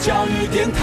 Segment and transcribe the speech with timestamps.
[0.00, 0.80] 教育电台。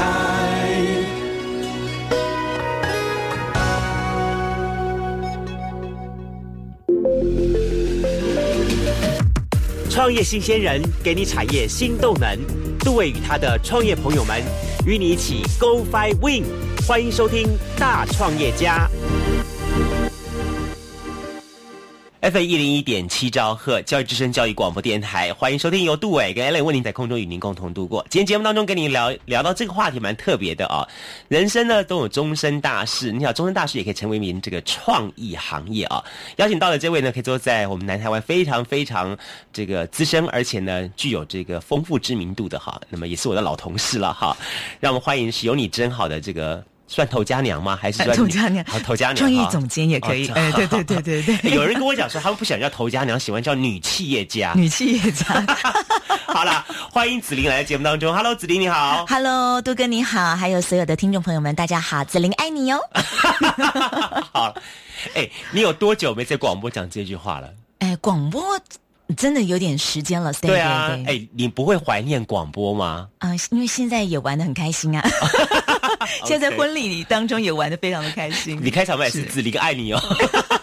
[9.90, 12.40] 创业新鲜人给你产业新动能，
[12.80, 14.42] 杜伟与他的创业朋友们
[14.86, 16.46] 与你一起 Go Fly Win，
[16.88, 17.48] 欢迎收听
[17.78, 18.90] 大创业家。
[22.22, 28.06] F 一零一点七兆赫教育之声教育广播电台，欢迎收听由杜伟跟 Allen 为您在空中与您共同度过。
[28.12, 30.88] 今天节目当中跟您聊聊到这个话题蛮特别的啊，
[31.30, 36.04] 人生呢都有终身大事，你想终身大事也可以成为一名这个创意行业啊。
[36.36, 39.18] 邀请到的这位呢，可以坐在我们南台湾非常非常
[39.52, 44.38] 这个资深，而且呢具有这个丰富知名度的哈，那么也是我的老同事了哈。
[44.80, 46.64] 让我们欢迎是有你真好的这个。
[46.92, 47.80] 算头家娘吗？
[47.82, 48.66] 还是 头家娘？
[48.68, 49.16] 好，头家娘。
[49.16, 50.28] 创意总监也可以。
[50.32, 51.52] 哎，对对对对对。
[51.56, 54.52] 有人跟我讲说，他们不想叫头家娘，喜欢叫女企业家。
[54.58, 55.26] 女企业家。
[56.28, 58.14] 好了，欢迎子琳来节目当中。
[58.14, 59.06] Hello，子琳你好。
[59.08, 62.78] Hello，杜哥你好，还有所有的听众朋友们，大家好，子琳爱你哟。
[64.34, 64.54] 好，
[65.16, 67.50] 哎，你有多久没在广播讲这句话了？
[67.80, 68.60] 哎，广播
[69.16, 70.32] 真的有点时间了。
[70.34, 73.08] 对啊，哎，你不会怀念广播吗？
[73.20, 75.10] 啊，因为现在也玩的很开心啊。
[76.26, 78.60] 现在在婚礼当中也玩的非常的开心。
[78.62, 80.02] 你开场白是子离个爱你哦。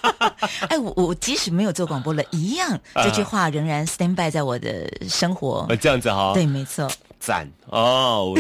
[0.69, 5.67] 哎，我我即使没有做广播了，一样这句话仍然 stand by 在我的生活。
[5.81, 6.33] 这样子哈。
[6.35, 6.91] 对，没错。
[7.21, 8.33] 赞哦。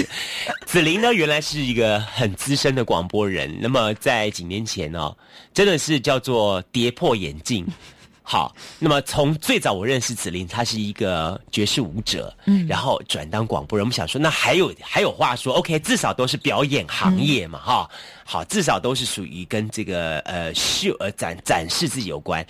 [0.64, 3.52] 子琳呢，原来是一个很资深的广播人。
[3.60, 5.12] 那么在几年前呢，
[5.52, 7.66] 真的是叫做跌破眼镜。
[8.30, 13.82] 好，那么从最早我认识子琳，她是一个爵士舞者，嗯，然后转当广播人。
[13.82, 17.88] 我们想说，那还有还有话说，OK，至少都是表演行业嘛，哈，
[18.26, 22.46] 好，至少都是属于跟这个呃秀呃展展示自己有关。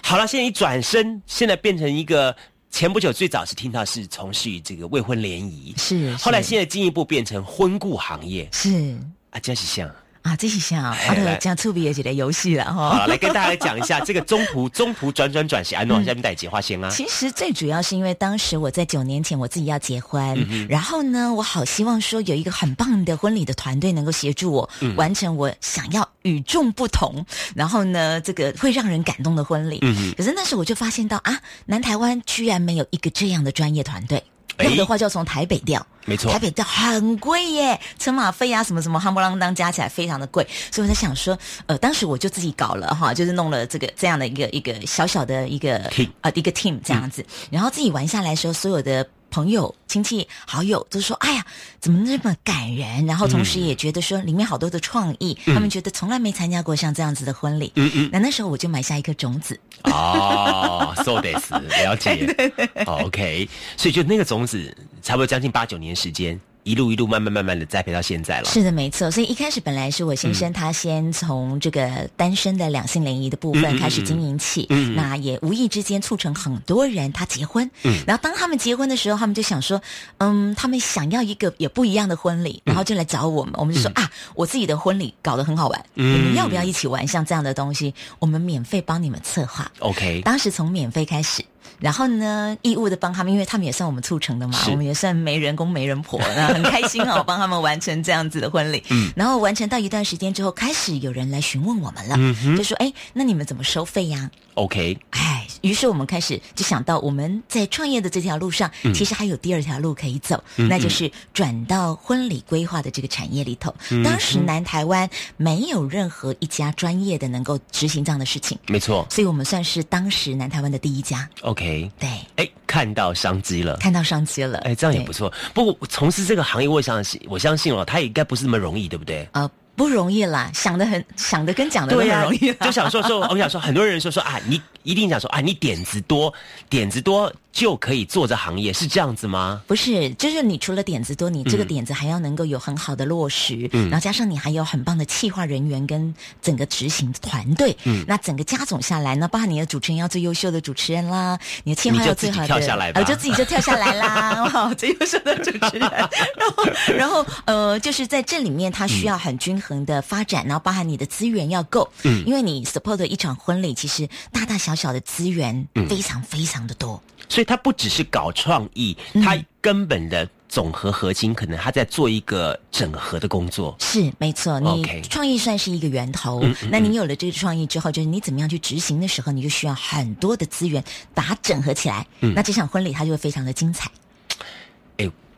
[0.00, 2.32] 好了，现在一转身，现在变成一个
[2.70, 8.96] 前不久最早是听到是从事于这个未婚联谊，是，后来现在进一步变成婚顾行业，是
[9.30, 9.90] 啊，真是像。
[10.26, 12.98] 啊，这是像啊，的讲特别几的游戏了哈。
[12.98, 16.90] 好，来跟大家讲一下 这个中途中途转转转是安诺下面带结花先啊。
[16.90, 29.78] 其实最主要是因为当时我在九年前我自己要结婚，然后呢，我好希望说有一个很棒的婚礼的团队能够协助我完成我想要与众不同，然后呢，这个会让人感动的婚礼。
[30.16, 34.20] 可是那时我就发现到啊，南台湾居然没有一个这样的专业团队。
[34.64, 45.78] 有的话就要从台北调，没错，台北调很贵耶，车马费啊什么什么，夯不啷当加起来非常的贵，所以我在想说，呃，当时我就自己搞了哈，就是弄了这个这样的一个一个小小的一个
[46.20, 49.06] 啊一个 team 这样子，然后自己玩下来的时候，所有的。
[49.30, 51.44] 朋友、亲戚、好友都说：“哎呀，
[51.80, 57.72] 怎么那么感人？”然后同时也觉得说里面好多的创意，他们觉得从来没参加过像这样子的婚礼。
[57.76, 59.58] 嗯嗯，那那时候我就埋下一颗种子。
[59.84, 62.26] 哦，so this 了解。
[62.86, 66.40] OK，所以就那个种子，差不多将近八九年时间。
[66.66, 68.46] 一路一路慢慢慢慢的栽培到现在了。
[68.46, 69.08] 是的，没错。
[69.08, 74.66] 所以一开始本来是我先生他先从这个单身的两性联谊的部分开始经营起，
[74.96, 77.70] 那也无意之间促成很多人他结婚。
[78.04, 79.80] 然后当他们结婚的时候，他们就想说，
[80.18, 83.54] 嗯，他们想要一个也不一样的婚礼，然后就来找我们。
[83.56, 87.06] 我们就说啊，我自己的婚礼搞得很好玩，你们要不要一起玩？
[87.06, 89.70] 像这样的东西，我们免费帮你们策划。
[89.78, 91.44] OK，当时从免费开始。
[91.78, 98.82] 然后呢，义务的帮他们，因为他们也算我们促成的嘛，我们也算没人工没人婆，那 很开心哦， 帮他们完成这样子的婚礼。
[98.90, 102.16] 嗯，然后完成到一段时间之后，开始有人来询问我们了，
[102.56, 113.74] 就说：“哎，那你们怎么收费呀？”OK，哎，于是我们开始就想到，我们在创业的这条路上，其实还有第二条路可以走，那就是转到婚礼规划的这个产业里头。
[114.04, 121.28] 当时南台湾没有任何一家专业的能够执行这样的事情，没错，所以我们算是当时南台湾的第一家。
[121.42, 121.90] OK。
[121.98, 125.32] 对，哎，看到商机了，看到商机了，哎，这样也不错。
[125.52, 129.28] 不过从事这个行业，我相信，我相信哦，它应该不是那么容易，对不对？
[129.32, 132.52] 啊，不容易啦，想的很，想的跟讲的都很容易。
[132.54, 136.32] 就想说说， 我想说，很多人说说啊，你一定想说啊，你点子多，
[136.68, 137.32] 点子多。
[137.56, 139.62] 就可以做这行业是这样子吗？
[139.66, 156.64] 不是，就是你除了点子多，你这个点子还要能够有很好的落实，嗯，然后加上你还有很棒的企划人员跟整个执行团队，嗯，那整个加总下来，呢包含你的主持人要最优秀的主持人啦，你的企划要最好的，跳下来吧，就自己就跳下来啦，最优秀的主持人，然后
[156.94, 167.02] 然后呃，就是在这里面，他需要很均衡的发展，然后包含你的资源要够，嗯，因为你 support 一场婚礼，其实大大小小的资源非常非常的多。
[167.28, 173.74] 所以它不只是搞创意，它根本的总和核心可能他在做一个整合的工作。
[173.80, 176.40] 是没错，你创意算是一个源头，
[176.70, 180.82] 那你有了这个创意之后，就是你怎么样去执行的时候，你就需要很多的资源
[181.14, 182.06] 把它整合起来。
[182.20, 183.90] 那这场婚礼它就会非常的精彩。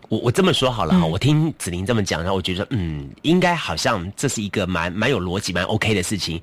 [0.09, 6.41] 哎，我我这么说好了哈，我听子玲这么讲，然后我觉得嗯，应该好像这是一个蛮蛮有逻辑、蛮 OK 的事情。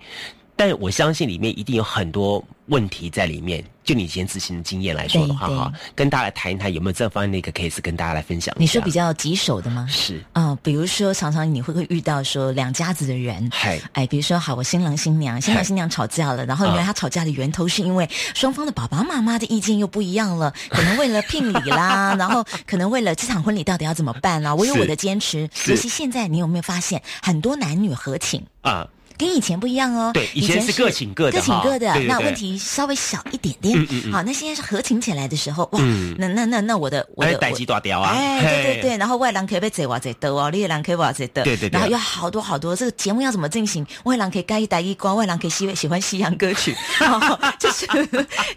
[0.55, 3.63] 但我相信里面一定有很多问题在里面。
[3.85, 8.51] 就你以前执行的经验来说的话，哈，跟大家来谈一谈，有没有这方面的一个 case 跟大家来分享？
[8.57, 9.85] 你说比较棘手的吗？
[9.87, 13.47] 是啊，比如说常常你会不会遇到说两家子的人，
[13.93, 25.47] 哎，比如说好，我新郎新娘，新郎新娘吵架了，然后原来他吵架的源头是因为双方的爸爸妈妈的意见又不一样了， 可能为了聘礼啦， 然后可能为了这场婚礼到底要怎么办啦，我有我的坚持。
[25.67, 28.87] 尤其现在，你有没有发现很多男女合情啊？
[29.17, 33.87] 跟以前不一样哦，对，以前是各请各的，各请各的，那问题稍微小一点点。
[34.11, 35.79] 好，那现在是合请起来的时候，哇，
[36.17, 43.85] 那那那那我的我的代机大雕啊，哎，对对对，然后外郎可以被贼哇贼的哦，猎郎可以哇贼的，对对对，然后有好多好多，这个节目要怎么进行？
[44.03, 46.75] 外郎可以盖一带一光，外郎可以喜喜欢西洋歌曲，
[47.59, 47.87] 就是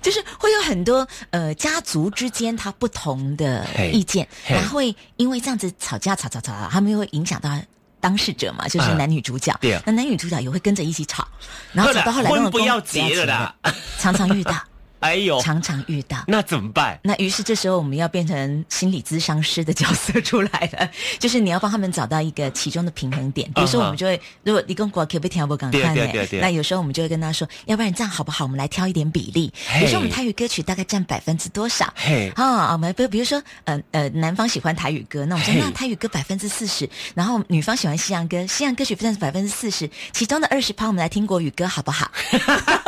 [0.03, 7.51] 就是会有很多呃家族之间他不同的意见，然后会因为这样子吵架吵吵吵，他们又会影响到。
[8.01, 9.57] 当事者嘛，就是男女主角。
[9.61, 11.27] 对啊，那男女主角也会跟着一起吵，
[11.73, 14.55] 然后吵到后来， 婚不要结了的，常常遇到。
[15.01, 16.99] 哎呦，常常遇到，那怎么办？
[17.03, 23.51] 那于是这时候我们要变成心理咨商师的角色出来了， 就是你要帮他们找到一个其中的平衡点。
[23.55, 26.29] 比如说，我们就会，如果你跟国可不可以听不赶快呢？
[26.41, 28.45] 那有时候我们就会跟他说，要不然这样好不好？
[28.45, 29.53] 我们来挑一点比例。
[29.79, 31.93] 比如说，我们台语歌曲大概占百分之多少？
[32.35, 42.11] 啊，我们比比如说，呃呃，男方喜欢台语歌，那我们说那台语歌百分之四十，然后女方喜欢西洋歌，西洋歌曲占百分之四十，其中的二十趴我们来听国语歌，好不好？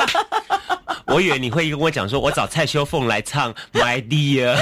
[1.06, 4.56] 我以为你会跟我讲说，我找蔡秀凤来唱 My Dear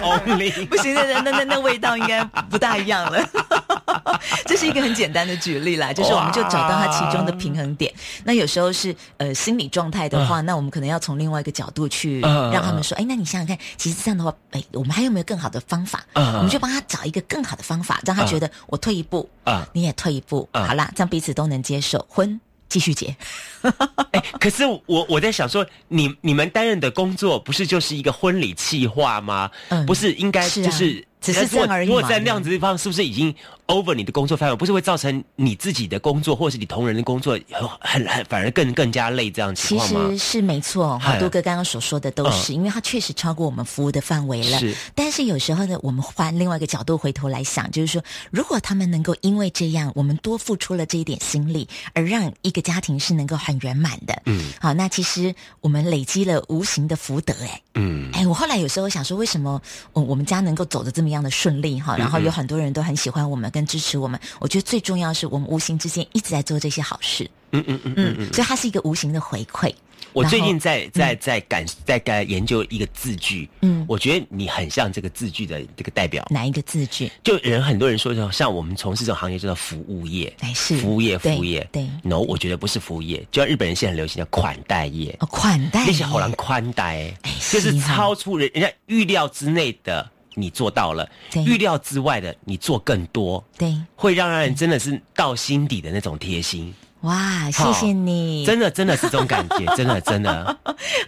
[0.00, 3.24] Only， 不行，那那那那味道应该不大一样了。
[4.46, 7.92] 这是一个很简单的举例啦，就是我们就找到它其中的平衡点。
[8.24, 16.04] 那有时候是呃心理状态的话，那我们可能要从另外一个角度去让他们说，哎，那你想想看，其实这样的话，哎，我们还有没有更好的方法？
[16.14, 22.40] 我们就帮他找一个更好的方法，让他觉得我退一步啊，你也退一步，好啦，这样彼此都能接受婚。
[22.74, 23.14] 继续解，
[24.10, 29.48] 哎，可是我我在想说，你你们担任的工作不是就是一个婚礼企划吗？
[29.68, 31.06] 嗯，不是应该就是。
[31.24, 31.88] 只是这样而已。
[31.88, 33.34] 如果在那样子地方，是不是已经
[33.66, 34.56] over 你的工作范围？
[34.56, 40.06] 不是会造成你自己的工作，或者是你同仁的工作很很很反而更更加累这样情况吗？
[40.10, 44.58] 其实是没错，好多哥刚刚所说的都是，因为他确实超过我们服务的范围了。
[44.58, 59.60] 是，但是有时候呢，我们换另外一个角度回头来想，就是说，如果他们能够因为这样，我们多付出了这一点心力，而让一个家庭是能够很圆满的，嗯，好，那其实我们累积了无形的福德，哎，嗯，哎，我后来有时候想说，为什么
[59.92, 64.20] 我我们家能够走的这么样的顺利哈，然后有很多人都很喜欢我们跟支持我们。
[64.40, 67.30] 我觉得最重要是我们无形之间一直在做这些好事。
[67.52, 69.72] 嗯嗯嗯嗯嗯，所以它是一个无形的回馈。
[70.12, 76.24] 我最近在在在感在在研究一个字句，嗯，我觉得你很像这个字句的这个代表。
[76.30, 77.10] 哪一个字句？
[77.24, 81.66] 就人很多人说，像我们从事这种行业叫做服务业，哎是服务业，服务业。
[81.72, 85.16] 对，no，我觉得不是服务业，就像日本人现在很流行叫款待业。
[85.18, 87.12] 哦，款待那些好难宽待，
[87.50, 90.08] 就是超出人人家预料之内的。
[90.34, 91.08] 你做到了，
[91.46, 96.74] 预料之外的你做更多，对，会让人真的是到心底的那种贴心。
[97.04, 98.46] 哇，谢谢你！
[98.46, 100.56] 真的，真的是这种感觉， 真的，真的。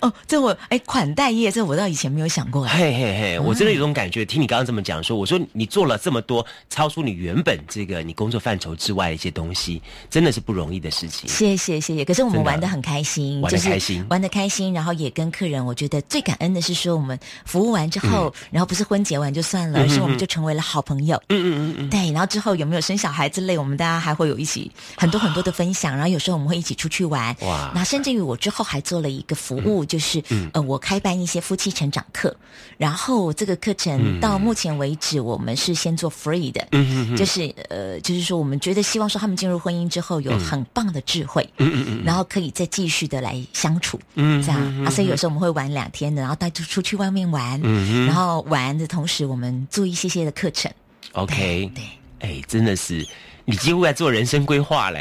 [0.03, 2.67] 哦，这我哎，款待业，这我倒以前没有想过。
[2.67, 11.31] 嘿嘿嘿，我真的有种感觉，听你刚刚这么讲说，我说你做了这么多，超出你原本这个你工作范畴之外的一些东西，真的是不容易的事情。
[11.31, 21.17] 谢谢谢谢，可是我们玩的很开心，玩的开心，玩的开心，然后也跟客人，我觉得最感恩的是说，我们服务完之后，然后不是婚结完就算了，而是我们就成为了好朋友。
[21.31, 25.86] 嗯嗯嗯嗯，对，然后之后有没有生小孩之类，我们大家还会有一起很多很多的分享。
[25.95, 27.71] 然后有时候我们会一起出去玩，哇！
[27.75, 32.35] 那甚至于我之后还做了一个服务，就是呃，我开办一些夫妻成长课。
[32.79, 44.91] 然后这个课程到目前为止，我们是先做 free 的，嗯就是呃，就是说我们觉得希望说他们进入婚姻之后有很棒的智慧，嗯嗯嗯，然后可以再继续的来相处，嗯，这样啊。
[44.91, 50.71] 所以有时候我们会玩两天的，然后带出出去外面玩，嗯然后玩的同时我们做一些些的课程。
[51.13, 51.85] OK，对，
[52.21, 53.07] 哎，真的是。
[53.49, 55.01] 你几乎在做人生规划嘞，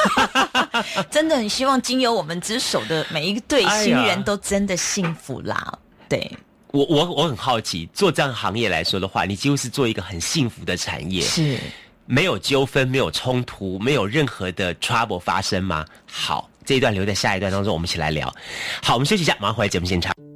[1.10, 5.78] 真的很希望经由我们之手的每一对新人都真的幸福啦。
[6.08, 6.30] 对，
[6.72, 11.58] 我我我很好奇，做这样行业来说的话，你几乎是做一个很幸福的产业，是
[12.06, 15.84] 没有纠纷、没有冲突、没有任何的 trouble 发生吗？
[16.10, 18.32] 好，这一段留在下一段当中，我们一起来聊。
[18.82, 20.29] 好，我们休息一下，马上回来节目现场。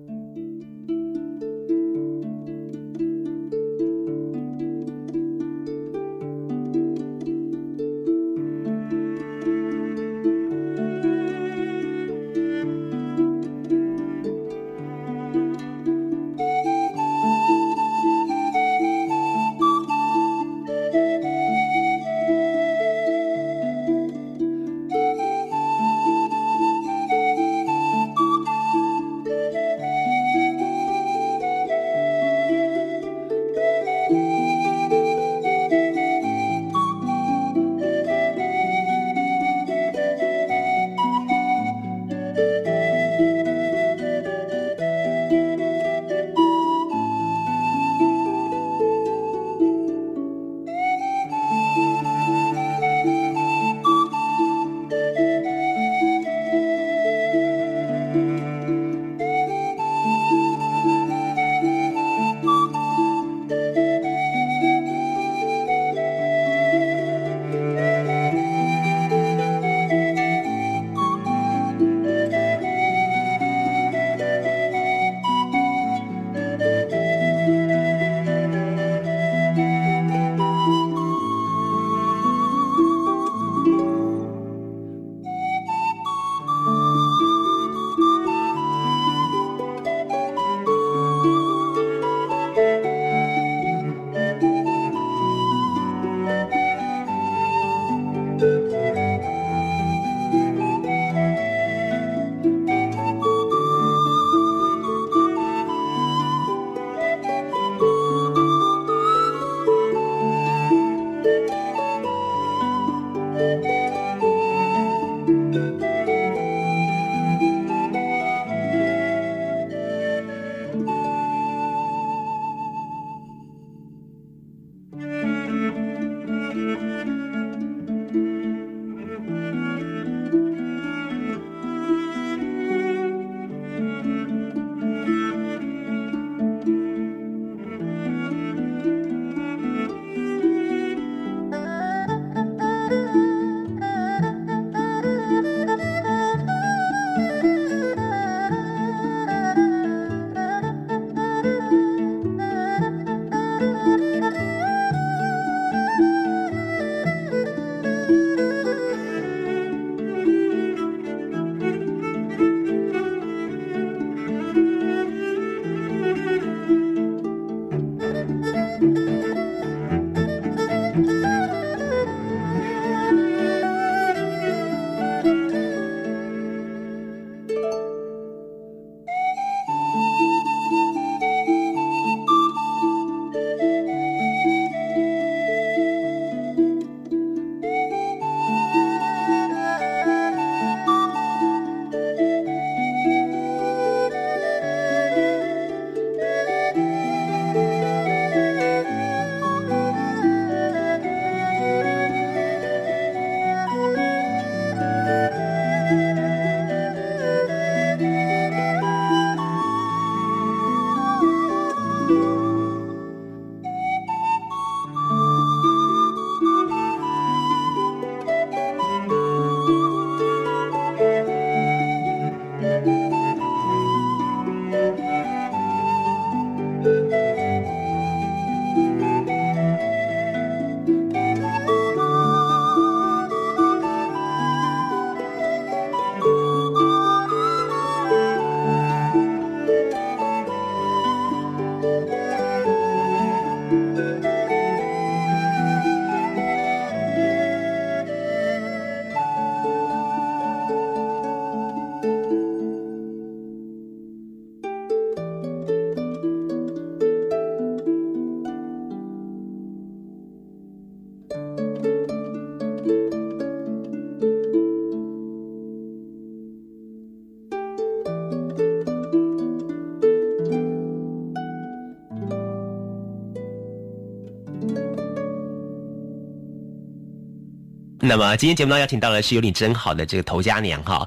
[278.15, 281.05] 那么今天节目呢，邀请到的是有你真好的这个头家娘哈，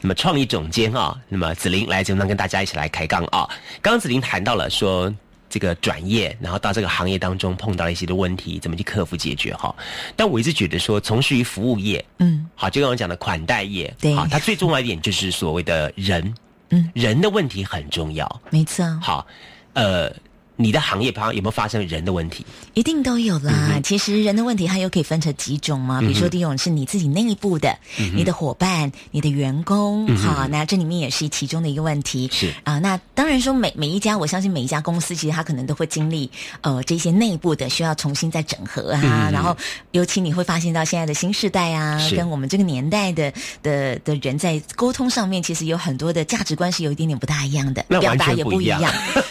[0.00, 3.50] 那么创意总监哈，那么子琳来节目当跟大家一起来开杠啊。
[3.82, 5.12] 刚刚子琳谈到了说
[5.50, 9.74] 这个转业，然后到这个行业当中碰到了一些的问题，怎么去克服解决哈。
[10.14, 16.32] 但我一直觉得说，从事于服务业，嗯，好，就刚刚讲的款待业，对，好，它最重要一点就是所谓的人，
[16.70, 18.86] 嗯，人的问题很重要，没错。
[19.02, 19.26] 好，
[19.72, 20.14] 呃。
[20.56, 22.44] 你的行业旁有没有发生人的问题？
[22.74, 23.78] 一定都有啦。
[23.84, 26.00] 其实人的问题它又可以分成几种嘛。
[26.00, 27.76] 比如说第一种是你自己内部的，
[28.14, 32.28] 你的伙伴、你的员工，好，那这里面也是其中的一个问题。
[32.32, 36.30] 是啊，那当然说每每一家，我相信每一家公司其实它可能都会经历
[36.62, 39.28] 呃这些内部的需要重新再整合啊。
[39.30, 39.54] 然后
[39.90, 43.32] 尤其你会发现到现在的新时代啊，跟我们这个年代的
[43.62, 48.80] 的的人在沟通上面，其实有很多的价值观是有一点点不大一样的，表达也不一样。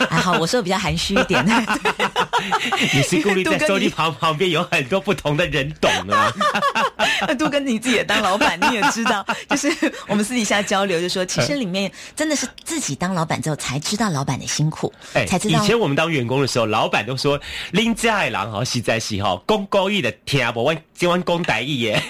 [0.10, 1.15] 还好，我说的比较含蓄。
[1.16, 1.46] 一点，
[2.94, 6.32] 你是顾虑在手机旁旁边有很多不同的人懂啊。
[7.40, 9.72] 杜哥，你自己也当老板，你也知道，就是
[10.08, 15.64] 我们私底下交流，就说其实里面真的是自己当老板之后才知道老板的辛苦，哎，才知道。
[15.64, 17.40] 以前我们当员工的时候，老板都说
[17.72, 22.02] 拎家海狼哈，实在是哈，公高义的听不完，今晚公歹义耶。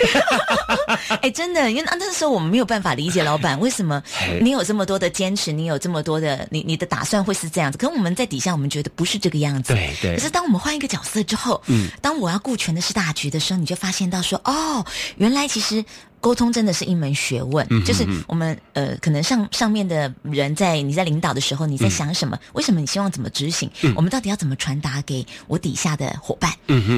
[1.22, 4.02] 哎，真的，因为那那时候我们没有办法理解老板为什么
[4.42, 7.78] 你有这么多的坚持，你有这么多的你你的打算会是这样子。
[7.78, 9.74] 可我们在底下，我们觉得不是这个样子。
[9.74, 10.16] 对对。
[10.16, 14.86] 可是当我们换一个角色之后，嗯，当我要顾全的是大局的时候，你就发现到说，哦，
[15.18, 15.84] 原来其实。
[16.20, 22.38] 沟通真的是一门学问，就是我们呃，可能上上面的人在你在领导的时候，你在想什么？
[22.54, 23.70] 为什么你希望怎么执行？
[23.96, 26.52] 我们到底要怎么传达给我底下的伙伴？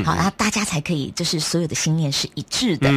[0.05, 2.89] 好，然后大家才可以就是所有的信念是一致的，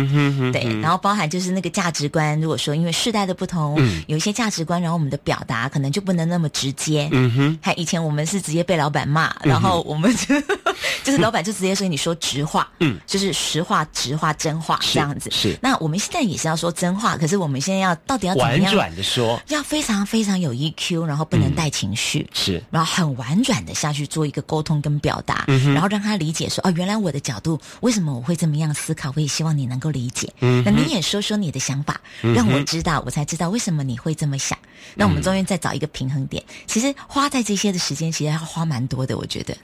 [0.52, 0.80] 对。
[0.80, 7.08] 然后包含就是那个价值观，如果说因为世代的不同，有一些价值观，然后我们的表达可能就不能那么直接。
[7.12, 10.40] 嗯哼，还以前我们是直接被老板骂，然后我们就
[11.02, 15.30] 就是老板就直接说你说直话，嗯，就是实话、直话、真话这样子。
[15.32, 16.31] 是，那我们现在。
[16.31, 18.62] 也是要说真话，可是我们现在要到底要怎么样？
[18.62, 30.33] 婉转的说，要非常非常有 EQ，然后不能带情绪，是，然后很婉转的下去做一个沟通跟表达，然后让他理解说，哦，原来我的角度为什么我会这么样思考，我也希望你能够理解。
[30.40, 34.57] 嗯那你也说说你的想法，让我知道，我才知道为什么你会这么想。
[34.95, 39.57] 那我们中间再找一个平衡点，其实花在这些的时间，其实要花蛮多的，我觉得。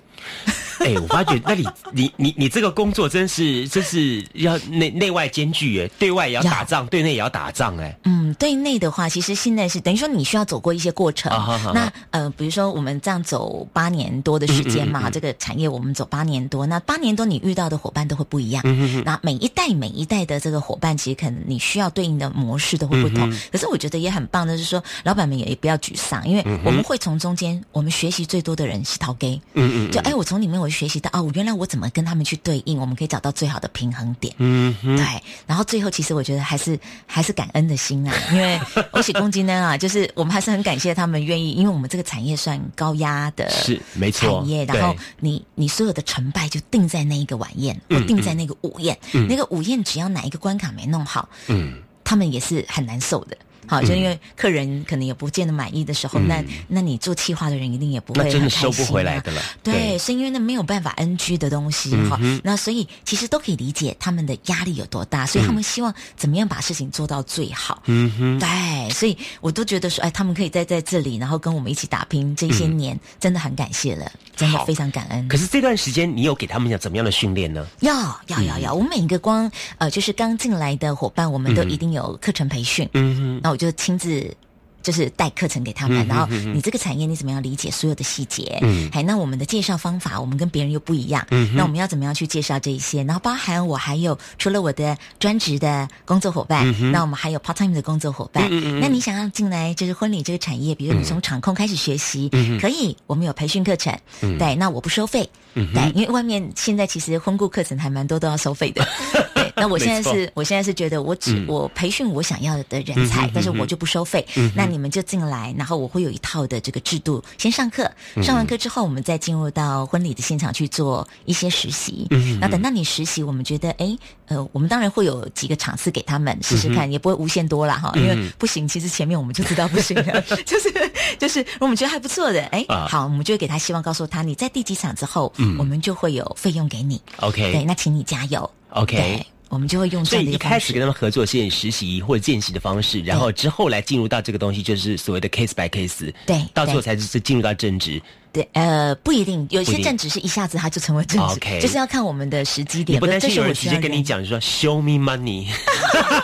[0.79, 7.97] 哎，我发觉，那你你你你这个工作真是真是要内内外兼具哎，对外也要打仗，对内也要打仗哎。
[8.05, 11.33] 嗯，对内的话，其实现在是等于说你需要走过一些过程。
[11.73, 18.63] 那呃，比如说我们这样走八年多的时间嘛，这个产业我们走八年多，那八年多你遇到的伙伴都会不一样。
[19.05, 23.31] 那每一代每一代的这个伙伴，其实可能你需要对应的模式都会不同。
[23.51, 29.41] 可是我觉得也很棒的是说，老板们也不要沮丧，因为我们会从中间，我们学习最多的人是陶给。
[29.55, 34.35] 嗯嗯，就哎，我从里面我学习到哦，原来我怎么跟他们去对应，我们可以找到最好的平衡点。
[34.39, 35.05] 嗯，对。
[35.47, 38.59] 然后最后，其实我觉得还是还是感恩的心啊，因为
[38.91, 44.41] 恭喜公斤呢啊，就是我们还是很感谢他们愿意，因为我们这个产业算高压的，是没错。
[44.41, 48.99] 产业，然后你你所有的成败就定在那一个晚宴，或定在那个午宴。
[49.29, 53.37] 那个午宴只要哪一个关卡没弄好，嗯，他们也是很难受的。
[53.67, 59.43] 好，就因为客人可能也不见得满意的时候，那那你做企划的人一定也不会真的收不回来的了。
[59.63, 62.19] 对，是因为那没有办法 NG 的东西哈。
[62.43, 67.83] 那所以其实都可以理解他们的压力有多大，所以他们希望怎么样把事情做到最好。
[67.87, 75.27] 嗯哼，对，所以我都觉得说，哎，他们可以在在这里，然后跟我们一起打拼这些年，真的很感谢了，真的非常感恩。
[75.29, 77.67] 可是这段时间你有给他们讲怎么样的训练呢？
[77.81, 77.95] 要
[78.29, 82.89] 要要要，我们每一个光呃，就是刚进来的伙伴，我们都一定有课程培训。
[82.93, 84.37] 嗯哼，那我就亲自。
[84.83, 88.57] 就是带课程给他们，然后你这个产业你怎么样理解所有的细节？
[88.63, 91.27] 嗯，还那我们的介绍方法，我们跟别人又不一样。
[91.33, 93.03] 嗯，那我们要怎么样去介绍这一些？
[93.03, 98.47] 然后包含我还有除了我的专职的工作伙伴，那我们还有 part time 的工作伙伴。
[98.49, 102.29] 嗯嗯，那你想要进来就是婚礼这个产业，比如你从场控开始学习，
[102.61, 103.93] 可以，我们有培训课程。
[104.21, 105.29] 嗯，对，那我不收费。
[105.55, 108.87] 嗯，对，因为外面现在其实婚顾课程还蛮多都要收费的。
[109.59, 114.27] 那我现在是，我现在是觉得，我只我培训我想要的人才，但是我就不收费。
[114.55, 117.91] 那你们就进来，然后我会有一套的这个制度，先上课，
[118.23, 122.07] 上完课之后，我们再进入到婚礼的现场去做一些实习。
[122.39, 130.71] 那等到你实习，我们觉得，哎，呃，我们当然会有几个场次给他们试试看，也不会无限多了哈，因为不行，其实前面我们就知道不行了， 就是
[131.19, 137.01] 就是，我们觉得还不错的，哎，好，我们就会给他希望，告诉他你在第几场之后，我们就会有费用给你。
[137.21, 138.51] OK，对，那请你加油。
[138.71, 139.25] OK。
[139.49, 148.03] 我们就会用这样的一开始跟他们合作，先实习或者见习的方式，然后之后来进入到这个东西，就是所谓的 case by case，对，到最后才是进入到正职。
[148.37, 153.01] 对，呃，不一定，有些正职是一下子他就成为正职 OK 就是要看我们的时机点。
[153.01, 155.47] 不担心有这是我人直接跟你讲说 “show me money”？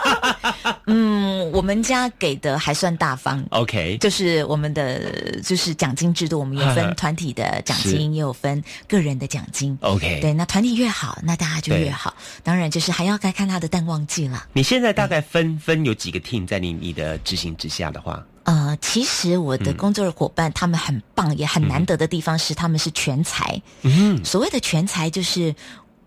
[0.86, 3.42] 嗯，我们家给的还算大方。
[3.48, 9.78] OK，就是我们的就是奖金制度，我们有分团体的奖金，也有分个人的奖金。
[9.80, 12.14] OK 对，那团体越好，那大家就越好。
[12.42, 14.46] 当然，就是还要该看他的淡旺季了。
[14.52, 18.22] 你现在大概分分有几个 team 在你你的执行之下的话？
[18.44, 23.60] 呃，其实我的工作的伙伴、他们很棒，也很难得的地方是他们是全才。
[23.82, 25.54] 嗯所谓的全才就是。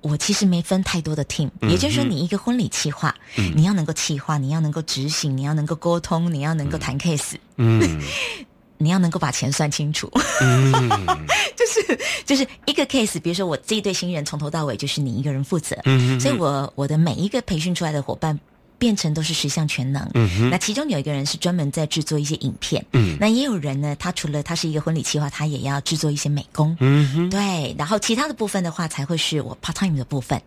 [0.02, 3.16] 我其实没分太多的 team，、也就是说，你一个婚礼企划，
[3.56, 8.00] 你要能够企划，你要能够执行，你要能够沟通，你要能够谈 case，、嗯
[8.78, 10.08] 你要能够把钱算清楚。
[10.42, 10.72] 嗯，
[11.58, 18.40] 就是就是一个 case，比如说我这一对新人从头到尾就是你一个人负责，嗯所以我我的每一个培训出来的伙伴。
[18.78, 23.18] 变成都是十项全能，嗯那其中有一个人是专门在制作一些影片，嗯。
[23.20, 30.42] 那也有人呢，他除了他是一个婚礼企划，他也要制作一些美工，嗯哼，对，然后其他的部分的话，才会是我 part time 的部分，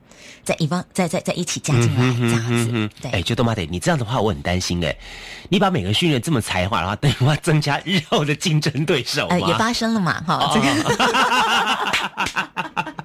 [0.44, 4.94] 在一方在在在一起加进来、这样子，对，哎，就多妈得，你这样的话我很担心哎。
[5.48, 9.36] 你把每个人训练这么才华的话，等于话增加日后的竞争对手吗？
[9.36, 10.66] 呃，也发生了嘛，哈，这个。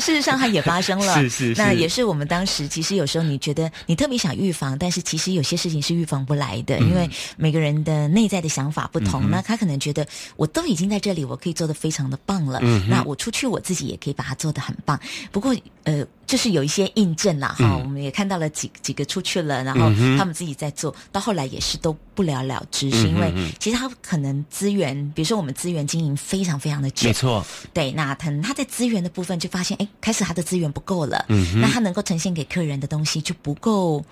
[0.00, 1.14] 事实上，它也发生了。
[1.20, 9.28] 是是是那也是我们当时其实有时候你觉得你特别想预防，但是其实有些事情是预防不来的，因为每个人的内在的想法不同。
[9.30, 12.60] 那他可能觉得我都已经在这里，我可以做的非常的棒了。
[12.88, 14.98] 那我出去我自己也可以把它做的很棒。
[15.30, 27.44] 不过呃，就是有一些印证啦，哈、我们也看到了几几个出去了，然后他们自己在做，到后来也是都不了了之，是因为其实他可能资源，比如说我们资源经营非常非常的久没，错，
[27.74, 34.04] 对，那可能他在资源的部分就发现，哎，开始他的资源不够了，嗯那他能够呈现给客人的东西就不够。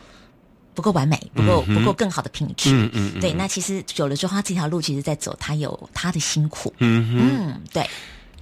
[0.74, 3.30] 不够完美，不够、不够更好的品质，嗯嗯嗯对。
[3.34, 7.14] 那其实久了之后，他这条路其实在走，他有他的辛苦，嗯。
[7.14, 7.86] 嗯，对。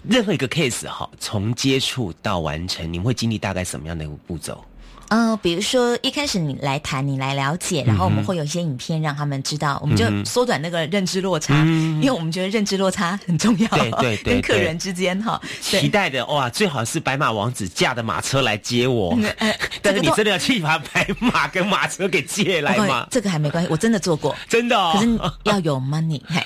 [0.04, 4.64] 任何一个 case 哈，从接触到完成，你们会经历大概什么样的一个步骤？
[5.11, 15.88] 嗯、比如说一开始你来谈，你来了解，然后我们会有一些影片让他们知道，我们就缩短那个认知落差，因为我们觉得认知落差很重要，对对对 跟客人之间哈，期。
[15.88, 23.07] 待的哇，最好是白马王子驾的马车来接我，呃 但是你真的要去把白马跟马车给借来吗？
[23.11, 26.40] 这个还没关系，我真的做过，真的哦可是要有 money，嘿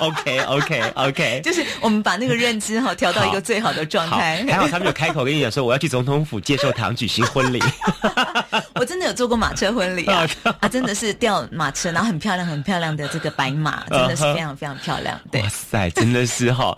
[0.00, 4.44] OK OK OK，就是我们把那个认知哈调到一个最好的状，态。
[4.48, 7.60] 还好他们有开口跟你讲说我要去总统府接受堂举行婚礼，
[8.74, 10.26] 我真的有做过马车婚礼 啊，
[10.60, 15.18] 啊，真的是吊马车，然后很漂亮、很漂亮的这个白马， 真的是非常非常漂亮。
[15.30, 16.76] 对哇，塞，真的是哈。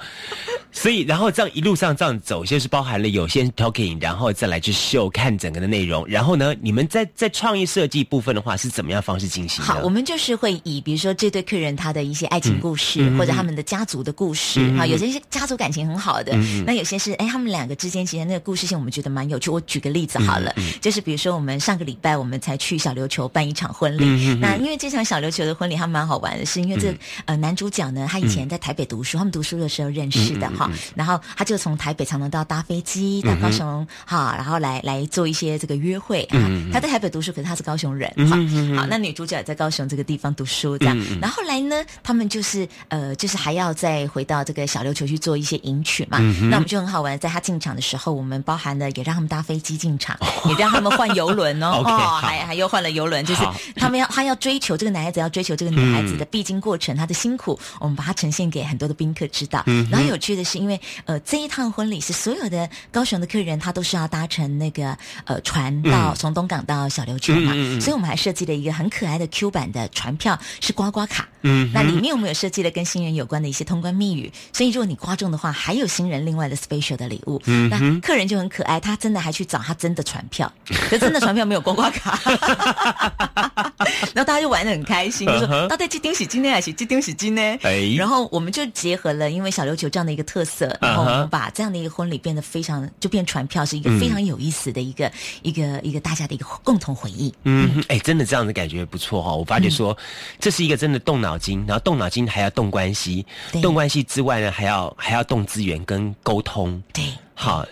[0.75, 6.07] 所以，然后这样一路上这样走，就是包含了有些 talking，然后再来去秀看整个的内容。
[6.09, 9.71] 然后呢，你们在在创意设计部分的话，是怎么样方式进行的？
[9.71, 19.51] 好，我们就是会以比如说这对客人他的一些爱情故事，嗯或者他们的家族的故事，哈、有些是家族感情很好的，那有些是哎他们两个之间其实那个故事性我们觉得蛮有趣。
[19.51, 20.73] 我举个例子好了，嗯。
[20.81, 36.39] 就是比如说我们上个礼拜我们才去小琉球办一场婚礼，嗯那因为这场小琉球的婚礼还蛮好玩的，是因为这、呃男主角呢他以前在台北读书，他们读书的时候认识嗯的哈、然后他就从台北常常到搭飞机到高雄哈、然后来来做一些这个约会啊。
[36.73, 38.09] 他在台北读书，可是他是高雄人。
[38.29, 38.37] 哈、
[38.77, 40.97] 好，那女主角也在高雄这个地方读书这样。
[41.21, 46.19] 然后后来呢，他们就是呃，就是还要再回到这个小琉球去做一些迎娶嘛。
[46.51, 50.17] 那我们就很好玩，在他进场的时候，我们包含了也让他们搭飞机进场，
[50.49, 51.83] 也让他们换游轮哦。
[51.85, 53.43] 哦，还还又换了游轮，就是
[53.77, 59.65] 他们要他要追求这个男孩子要追求这个女孩子的必经过程，他的辛苦，我们把它呈现给很多的宾客知道。
[59.91, 71.29] 然后有趣的是，因为呃这一趟婚礼是所有的高雄的客人，他都是要搭乘那个呃船到从东港到小琉球嘛，所以我们还设计了一个很可爱的 Q 版的船票，是刮刮卡。
[71.45, 77.43] 嗯，那里面我们有设计了跟新人有关的一些通关密语，所以如果你刮中的话，还有新人另外的 special 的礼物。
[77.47, 80.51] 嗯，那客人就很可爱，他真的还去找他真的船票，
[80.91, 82.19] 可真的船票没有刮刮卡，
[84.15, 87.41] 然后大家就玩的很开心，就说到底这丢喜金呢还是这丢喜金呢？
[87.63, 87.95] 哎？
[87.97, 95.11] 然后我们就结合了因为小琉球这样的一个特色，然后我们把这样的一个婚礼变得非常就变船票是一个非常有意思的一个、
[95.43, 97.33] 一个一个大家的一个共同回忆。
[97.45, 99.97] 嗯，哎，真的这样的感觉不错哈、我发觉说，
[100.39, 103.63] 这是一个真的动脑筋，然后动脑筋还要动关系，对。
[103.63, 106.83] 动关系之外呢，还要还要动资源跟沟通。
[106.93, 107.05] 对，
[107.35, 107.65] 好，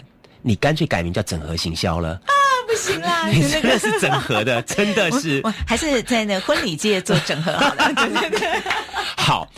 [0.43, 2.33] 你干脆改名叫整合行销了，啊
[2.67, 7.93] 不行啦， 你真的是整合的， 真的是我还是在那婚礼界做整合好了。
[7.95, 8.63] 对对对。
[9.17, 9.49] 好。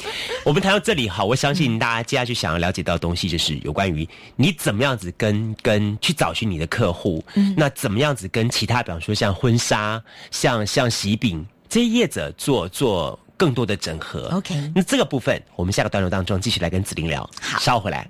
[0.44, 7.24] 我们谈到这里，好，我相信大家接下去想要了解到的东西，就是有关于你怎么样子跟跟去找寻你的客户，
[7.56, 13.18] 那怎么样子跟其他，比方说像婚纱、像像喜饼这些业者做做。
[13.34, 14.28] 更多的整合。
[14.34, 17.28] OK 那这个部分我们下个段落当中继续来跟子玲聊。
[17.40, 18.08] 好稍后回来。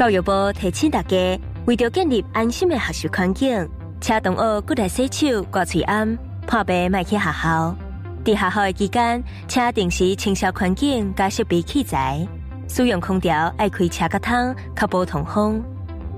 [0.00, 3.68] 教育部提醒大家，为着建立安心的学习环境，
[4.00, 7.76] 请同学过来洗手、挂嘴安，破病卖去学校。
[8.24, 12.26] 伫学校的期间，请定时清扫环境、加设备器材。
[12.66, 15.62] 使用空调爱开车甲窗，确保通风。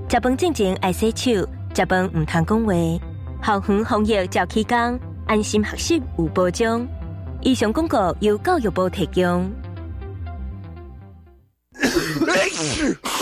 [0.08, 2.72] 食饭进前爱洗手，食饭唔通讲话。
[3.44, 6.86] 校园防疫照期间，安心学习有保障。
[7.40, 9.50] 以上广告由教育部提供。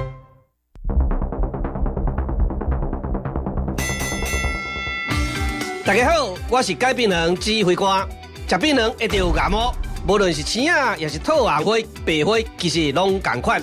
[5.91, 8.07] 大家好，我是改病人指挥官。
[8.47, 9.75] 食病人一定有感冒，
[10.07, 11.75] 无论是青啊，也是吐红花、
[12.05, 13.61] 白花，其实拢同款。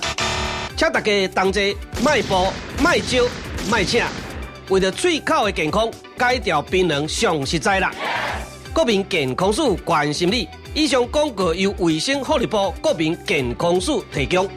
[0.77, 3.25] 请大家同齐卖步、卖招、
[3.67, 4.05] 卖请，
[4.69, 5.89] 为了喙口的健康，
[6.19, 7.91] 戒掉槟榔上实在啦。
[8.75, 10.47] 国民健康署关心你。
[10.75, 14.47] 以上广告由卫生福利部国民健康署提供。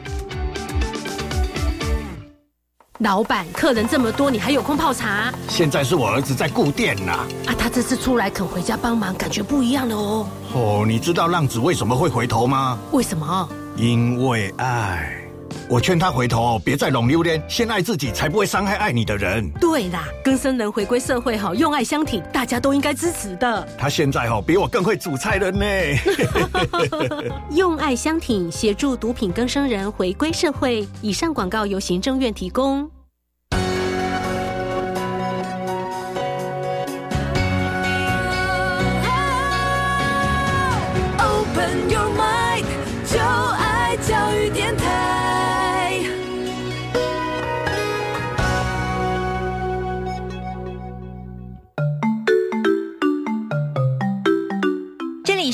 [3.03, 5.29] 老板，客人这么多，你还有空泡茶？
[5.49, 7.11] 现在是我儿子在顾店呐、
[7.45, 10.27] 啊，他这次出来肯回家帮忙，感觉不一样了哦。
[10.53, 12.79] 哦，你知道浪子为什么会回头吗？
[12.93, 13.49] 为什么？
[13.75, 15.19] 因为爱。
[15.69, 19.51] 我劝他回头，别再拢榴莲，先爱自己，才不会伤害爱你的人。
[19.59, 23.67] 对啦，更生人回归社会哈，用爱相挺，大家都应该支持的。
[23.77, 25.65] 他现在哦，比我更会煮菜了呢。
[27.51, 30.87] 用爱相挺，协助毒品更生人回归社会。
[31.01, 32.89] 以上广告由行政院提供。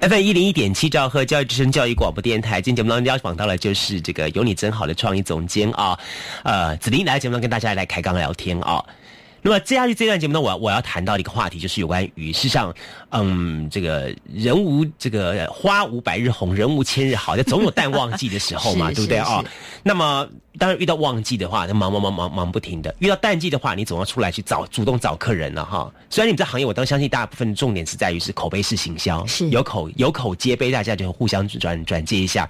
[0.00, 5.98] FM 一零一点七兆赫教育之声教育广播电台，今天节目当中邀请到了就是这个有你真好的创意总监啊，
[6.44, 8.84] 呃，子林来节目中跟大家来开刚聊天啊。
[9.48, 12.74] 那么接下去这段节目呢，我要我要谈到的一个话题，就是有关于事实上，
[13.12, 19.42] 嗯，这个人无这个花无百日红，人无千日好，就总有淡旺季的时候嘛， 对不对啊？
[19.82, 25.90] 那么当然遇到旺季的话，那忙忙忙忙忙不停的；遇到淡季的话，你总要出来去找主动找客人了哈。
[26.10, 32.46] 虽然你们这行业，我当相信大部分重点是在于是口碑式行销，是有口有口皆碑，大家就互相转转接一下，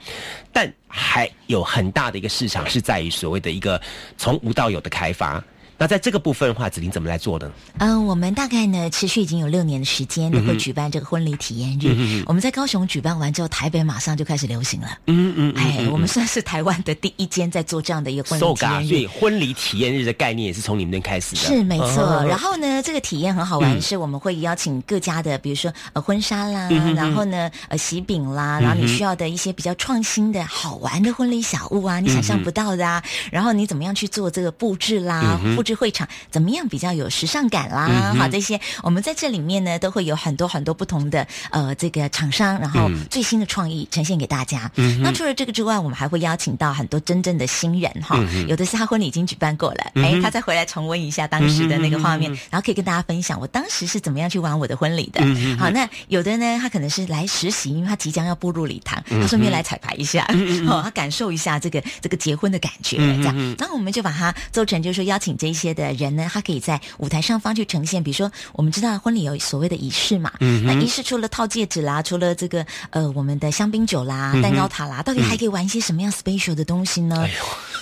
[0.53, 3.81] 但还有很大的一个市场是在于所谓的一个
[4.17, 5.41] 从无到有的开发。
[5.79, 7.55] 那在这个部分的话，子琳怎么来做的呢？
[7.79, 12.25] 嗯，我们大概呢持续已经有六年的时间，都会举办这个婚礼体验日。
[12.27, 14.89] 我们在高雄举办完之后，台北马上就开始流行了。
[15.07, 18.89] 嗯嗯哎，我们算是台湾的第一间在做这样的一个婚礼体验日。
[18.89, 21.43] 所以婚礼体验日的概念也是从你们那开始的。
[21.43, 44.71] 是没错，哦然后呢，这个体验很好玩，嗯是我们会邀请各家的，比如说呃婚纱啦，嗯然后呢呃喜饼啦，然后你需要的一些比较创新的好玩的婚礼小物啊，你想象不到的啊，然后你怎么样去做这个布置啦，布置会场怎么样比较有时尚感啦，好这些我们在这里面呢都会有很多很多不同的呃这个厂商，然后最新的创意呈现给大家。
[45.03, 55.21] 那除了这个之外，我们还会邀请到很多真正的新人哈，有的是他婚礼已经举办过了，哎，他再回来重温一下当时的那个画面，然后可以跟大家分享我当时是怎么样去玩我的婚礼的。
[55.59, 60.25] 好，那有的呢，他可能是来实习，因为他即将要步入礼堂，他顺便来彩排一下，
[60.67, 63.37] 哦，他感受一下这个这个结婚的感觉，这样。
[63.59, 68.03] 然后我们就把它做成，就是说邀请这一些的人呢，他可以在舞台上方去呈现。
[68.03, 77.27] 比如说，我们知道婚礼有所谓的仪式嘛，那仪式除了套戒指啦，除了这个呃我们的香槟酒啦、蛋糕塔啦，到底还可以玩一些什么样 special 的东西呢？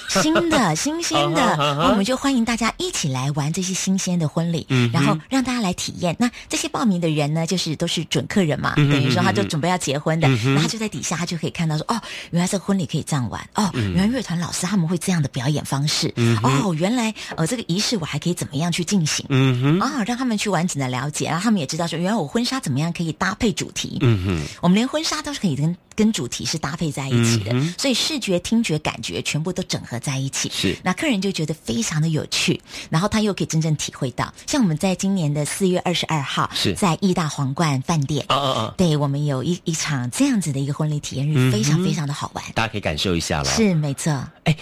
[0.08, 1.56] 新的、 新鲜的，
[1.90, 6.16] 我们就欢迎大家一起来玩这些新鲜的婚礼，然后让大家来体验。
[6.18, 12.00] 那这些报名的人呢，就是都是准客人嘛，等于说他就准备要结婚的，那他就在底下，他就可以看到说，哦，
[12.30, 16.12] 原来这个婚礼可以这样玩，哦，原来乐团老师他们会这样的表演方式，
[16.42, 30.50] 哦，原来呃这个仪式我还可以怎么样去进行，嗯哼，啊，让他们去完整的了解，然后他们也知道说，原来我婚纱怎么样可以搭配主题，嗯哼，我们连婚纱都是可以跟跟主题是搭配在一起的，所以视觉、听觉、感觉全部都整合在一起。
[30.52, 30.76] 是。
[30.82, 32.60] 那客人就觉得非常的有趣，
[32.90, 36.74] 然后他又可以真正体会到，像我们在今年的四月二十二号，是。
[36.74, 38.74] 在义大皇冠饭店，啊啊啊！
[38.76, 42.44] 对我们有一一场这样子的一个婚礼体验日，非常非常的好玩。
[42.54, 43.44] 大家可以感受一下了。
[43.44, 44.12] 是没错，
[44.44, 44.54] 哎，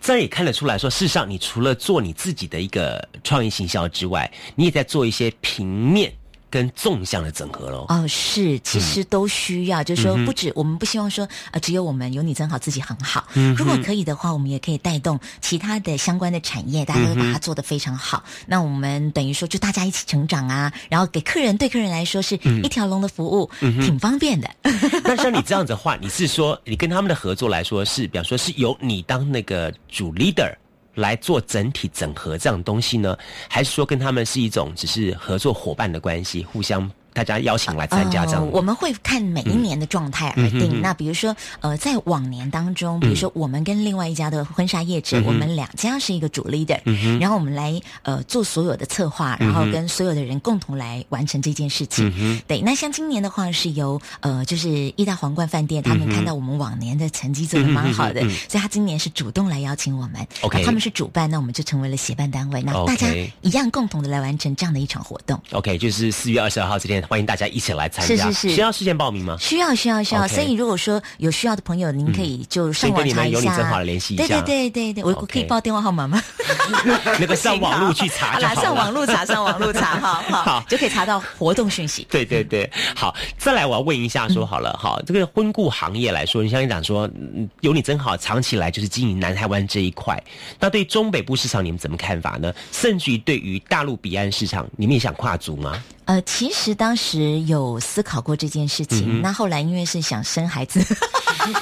[0.00, 6.12] 这也看得出来说，事实上你除了做你自己的一个创意行销之外，你也在做一些平面
[6.50, 7.86] 跟纵向的整合喽。
[7.88, 13.26] 哦，是，其实都需要，就是嗯说，不止我们不希望说，呃，只有我们有你真好，自己很好。
[13.34, 18.24] 嗯如果可以的话，我们也可以带动其他的相关的产业，大家都把它做得非常好。
[18.46, 24.50] 那我们等于说，就大家一起成长啊，然后给客人对客人来说是嗯一条龙的服务，挺方便的。
[25.04, 30.52] 那像你这样子的话，你是说你跟他们的合作来说是，比方说是由你当那个主 leader
[31.00, 33.16] 来做整体整合这样东西呢，
[33.48, 38.46] 还是说跟他们是一种只是合作伙伴的关系，互相大家邀请来参加这样。
[38.50, 40.80] 我们会看每一年的状态而定。
[40.80, 46.78] 那比如说，呃，在往年当中，比如说我们跟另外一家的婚纱业者，我们两家是一个主 leader，、
[47.18, 52.40] 然后我们来呃做所有的策划，然后跟所有的人共同来完成这件事情。
[52.46, 60.26] 对，那像今年的话是由呃就是意大皇冠饭店，他们看到我们往年的成绩做的蛮好的，所以他今年是主动来邀请我们。
[60.42, 63.06] OK 那他们是主办，那我们就成为了协办单位，那大家
[63.42, 65.40] 一样共同的来完成这样的一场活动。
[65.52, 68.26] OK，就是四月二十二号这天，欢迎大家一起来参加。
[68.26, 69.36] 是是是需要事先报名吗？
[69.40, 73.38] 需要需要需要所以如果说有需要的朋友，您可以就上网查一下。
[73.38, 76.22] 有你真好的联系一下对对对对对，我我可以报电话号码吗？
[77.18, 78.60] 那个上网络去查就。
[78.60, 82.06] 上网络查，上网络查，好好 好就可以查到活动讯息。
[82.10, 90.22] 对对对，好，再来我要问一下，说好了，好，这个婚顾行业来说，你像你讲说，嗯有你真好，长期来就是经营南台湾这一块，
[90.58, 92.52] 那对中北部市场你们怎么看法呢？
[92.72, 95.82] 甚至于对于大陆彼岸市场，你们也想跨足吗？
[96.06, 100.80] 呃，其实当时有思考过这件事情，那后来因为是想生孩子，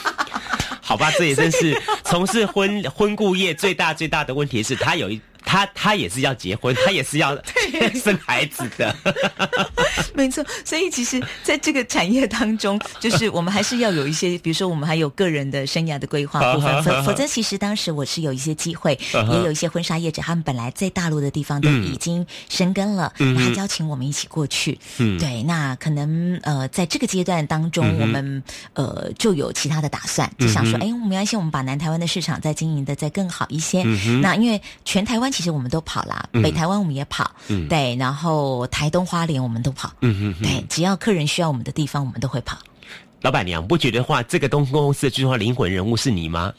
[0.80, 7.34] 好吧，这也真是从事婚婚顾业最大最大的问题是，他有一他他也是要结婚，他也是要
[8.04, 8.94] 生孩子的。
[10.12, 24.78] 没错，所以其实在这个产业当中，就是我们还是要有一些，比如说我们还有个人的生涯的规划部分，否否则其实当时我是有一些机会，也有一些婚纱业者，他们本来在大陆的地方都已经生根了，那他邀请我们一起过去。
[25.18, 28.42] 对，那可能呃在这个阶段当中，我们
[28.74, 33.82] 呃就有其他的打算，就想说，哎，没关系，我们把南台湾的市场再经营的再更好一些。
[34.20, 37.30] 那因为全台湾其实我们都跑啦，北台湾我们也跑，
[37.68, 39.92] 对，然后台东花莲我们都跑。
[40.00, 42.58] 嗯嗯对，只要客人需要我们的地方，我们都会跑。
[43.20, 46.52] 老板娘不觉得话，这个东公司的最重要灵魂人物是你吗？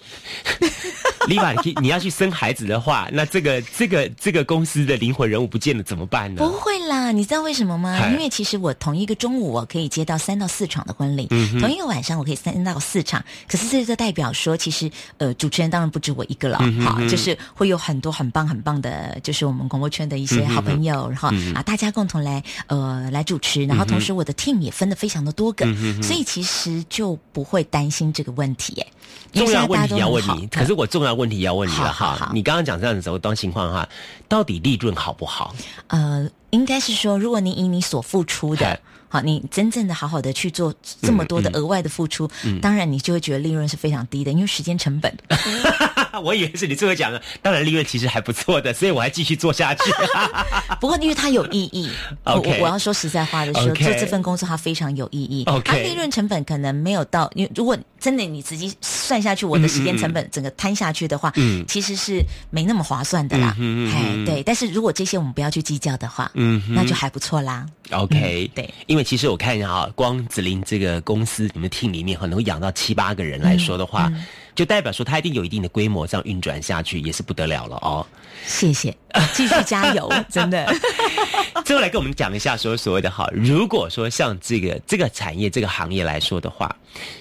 [1.29, 6.41] 丽法，你你要去生孩子的话，那这个这个这个公司的灵魂人物不见了怎么办呢？
[6.43, 7.97] 不会啦，你知道为什么吗？
[8.11, 13.23] 因为其实我同一个中午我可以接到三到四场的婚礼，嗯同一个晚上我可以三到四场。
[13.47, 28.87] 可是这就代表说，其实呃，主持人当然不止我一个了，嗯好、就是会有很多很棒很棒的，就是我们广播圈的一嗯些好朋友，然后啊，大家共同来呃来主持，然后同时我的 team 也分的非常的多个，嗯所以其实就不会担心这个问题耶。
[29.31, 32.31] 重要问题要问你，可是我重要问题要问你了哈。
[32.33, 33.87] 你刚刚讲这样子的当情况哈，
[34.27, 35.53] 到底利润好不好？
[35.87, 38.79] 呃，应该是说，如果你以你所付出的嗨。
[39.09, 42.29] 好，你真正的好好的去做这么多的额外的付出，
[42.61, 45.11] 当然你就会觉得利润是非常低的，因为时间成本。
[46.23, 49.81] 我以为是你最后讲的，当然利润其实还不错的，所以我还继续做下去。
[50.79, 51.89] 不过，因为它有意义，
[52.23, 55.43] 我我我要说实在话的时候做这份工作它非常有意义。
[55.47, 63.55] OK 它利润成本可能没有到，因为如果真的你直接算下去，我的时间成本整个摊下去的话，嗯其实是没那么划算的啦。
[63.57, 67.65] 嗯嗯对，但是如果这些我们不要去计较的话，嗯那就还不错啦。
[67.91, 74.25] OK，、嗯对，因为其实我看一下啊，光子林这个公司，你们 team 里面可能会养到七八个人来说的话，嗯
[74.55, 78.05] 就代表说它一定有一定的规模，这样运转下去也是不得了了哦。
[78.45, 78.93] 谢谢，
[79.33, 80.69] 继续加油， 真的。
[81.63, 86.75] 最后来跟我们讲一下说所谓的哈，如果说像这个这个产业这个行业来说的话，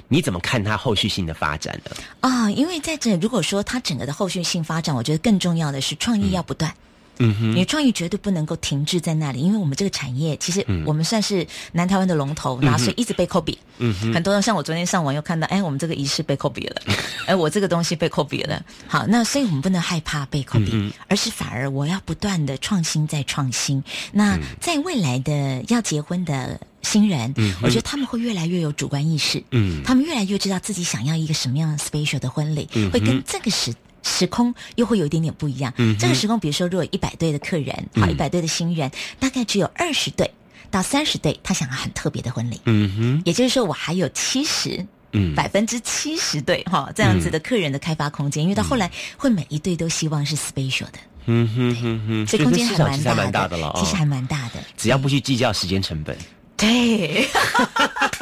[0.08, 1.96] 你怎么看它后续性的发展呢？
[2.20, 6.74] 啊，因为在这如果说它整个的后续性发展，我觉得更重要的是创意要不断。
[7.18, 10.84] 嗯哼，你的创意绝对不能够停滞在那里，因为我们这个产业其实嗯。
[10.86, 13.58] 我们算是南台湾的龙头，然后所以一直被扣比。
[13.80, 16.82] 嗯很多人像我昨天上网又看到，哎，我们这个仪式被扣比了，
[17.26, 18.64] 哎，我这个东西被扣比了。
[18.86, 23.82] 好，那所以我们不能害怕被扣比，嗯而是反而我要不断的创新再创新。
[24.12, 24.42] 那嗯。
[24.60, 29.82] 在未来的要结婚的新人，我觉得他们会越来越有主观意识，嗯。
[29.84, 33.74] 他们越来越知道自己想要一个什么样的 special 的婚礼，会跟这个时。
[34.09, 35.72] 时空又会有一点点不一样。
[35.98, 38.90] 这个时空，比如说，如果一百对的客人，好，一百对的新人，
[39.20, 40.30] 大概只有二十对
[40.70, 42.61] 到三十对，他想要很特别的婚礼。
[42.64, 44.84] 嗯哼，也就是说，我还有七十。
[45.12, 45.34] 嗯。
[45.34, 54.62] 百分之七十对哈，这样子的客人的开发空间，因为到后来会每一对都希望是 special 的，嗯哼哼哼，所以空间还还蛮大蛮大的了，其实哦还蛮大的。
[54.76, 56.14] 只要不去计较时间成本，
[56.59, 57.26] 对，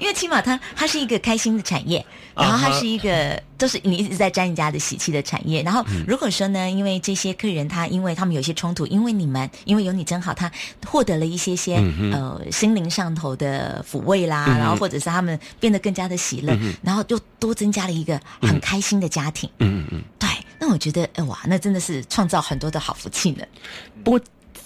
[0.00, 5.62] 因为起码它它是一个开心的产业，然后它是一个都是你一直在沾人家的喜气的产业。
[5.62, 10.50] 然后如果说呢，因为这些客人他因为他们有些冲突，因为你们因为有你真好，他
[10.86, 11.76] 获得了一些些、
[12.12, 19.48] 呃心灵上头的抚慰啦，然后或者是他们变得更加的喜乐，然后又多增加了一个很开心的家庭。
[19.58, 20.02] 嗯嗯嗯。
[20.18, 20.28] 对，
[20.58, 23.44] 那我觉得呃哇，那真的是创造很多的好福气呢。
[24.04, 24.20] 不过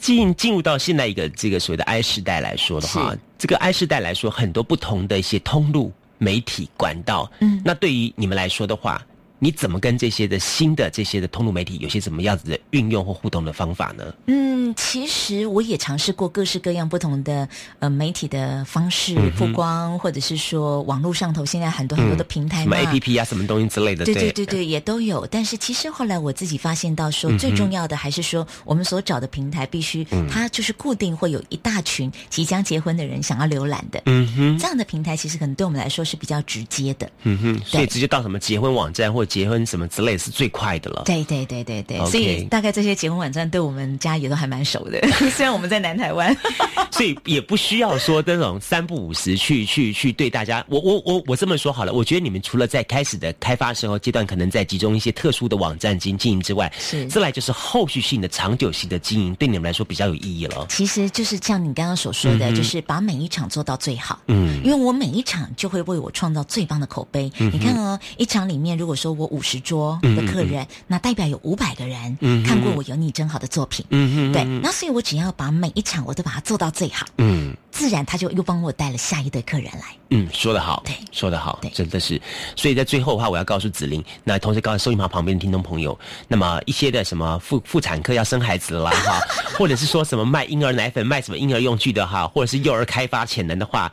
[0.06, 7.60] 进进入到现在一个这个所谓的 I 时代来说的话，这个 I 时代来说，很多不同的一些通路、媒体、管道，嗯。
[7.64, 9.04] 那对于你们来说的话，
[9.38, 14.04] 你怎么跟这些的新的这些的通路媒体有些什么样子的运用或互动的方法呢？
[14.26, 22.82] 嗯，其实我也尝试过各式各样不同的呃媒体的方式嗯曝光，或者是说网络上头现在很多很多的平台什么嘛。
[22.82, 25.26] A P P 啊，什么东西之类的，对对对对，也都有。
[25.26, 34.00] 但是其实后来我自己发现到嗯说，最重要的还是说，我们所找的平台必须，嗯它就是固定会有一大群即将结婚的人想要浏览的。
[34.06, 37.10] 嗯哼，这样的平台其实可能对我们来说是比较直接的。
[37.24, 41.02] 嗯哼，所以直接到什么结婚网站或结婚什么之类是最快的了。
[41.04, 45.00] 对对对对对所以大概这些结婚网站对我们家也都还蛮熟的。
[45.30, 46.34] 虽然我们在南台湾，
[46.90, 50.64] 所以也不需要说那种三不五时去去去对大家。
[50.68, 60.66] 我我我我这么说好了，我觉得你们除了在开始的开发时候阶段，可能在集中一些特殊的网站经经营之外，是再来就是后续性的长久性的经营，对你们来说比较有意义了。
[60.68, 64.20] 其实就是像你刚刚所说的，就是把每一场做到最好。
[64.28, 67.30] 嗯因为我每一场就会为我创造最棒的口碑。
[67.38, 73.84] 你看哦，一场里面如果说我五十桌的客人，那代表有五百个人看过我有你真好的作品。
[73.90, 79.82] 嗯嗯对，那所以我只要把每一场我都把它做到最好，嗯自然他就又帮我带了下一对客人来。
[80.10, 82.20] 嗯，说得好，对说得好对，真的是。
[82.54, 85.98] 所以在最后的话，我要告诉子玲，那同时告诉收音旁旁边的听众朋友，
[86.28, 89.20] 那么一些的什么妇妇产科要生孩子了啦哈，
[89.58, 93.92] 或者是说什么卖婴儿奶粉、卖什么婴儿用具的哈，或者是幼儿开发潜能的话，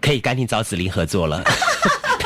[0.00, 1.44] 可以赶紧找子玲合作了。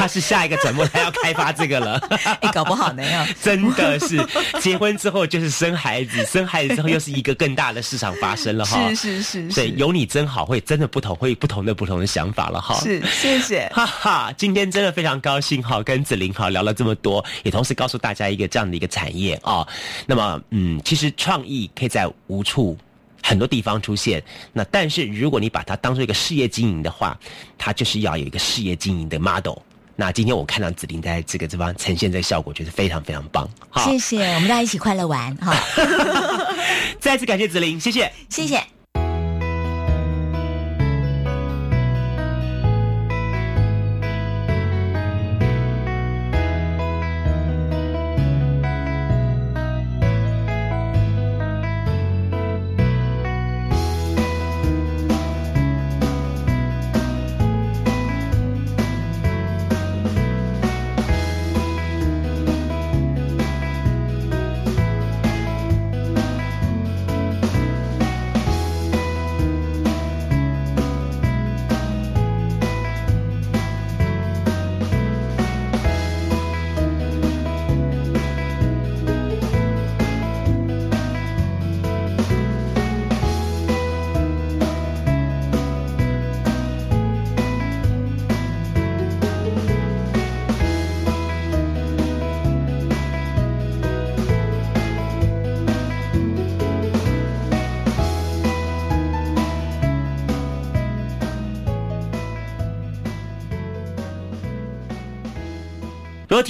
[0.05, 1.97] 他是下一个转播，他要开发这个了。
[2.43, 4.23] 哎，搞不好呢要 真的是
[4.61, 8.87] 结婚之后就是生孩子，生孩子之后又是一个更大的市场发生了哈。
[8.91, 12.79] 是是是对，有你真好，会真的不同，会有不同的不同的想法了哈。
[12.81, 13.67] 是，谢谢。
[13.75, 19.67] 哈哈，今天真的非常高兴哈，跟子玲哈聊了这么多，也同时告诉大家一个这样的一个产业啊、
[20.05, 22.77] 那么，嗯，其实创意可以在无处。
[23.27, 24.23] 很多地方出现。
[24.53, 27.19] 那但是如果你把它当做一个事业经营的话，
[27.57, 29.57] 它就是要有一个事业经营的 model。
[29.97, 33.49] 那今天我看到子琳在这个地方呈现这个效果，觉得非常非常棒。
[33.71, 35.55] 好，谢谢，我们大家一起快乐玩哈，
[37.01, 38.13] 再次感谢子琳，谢谢。
[38.29, 38.74] 谢谢。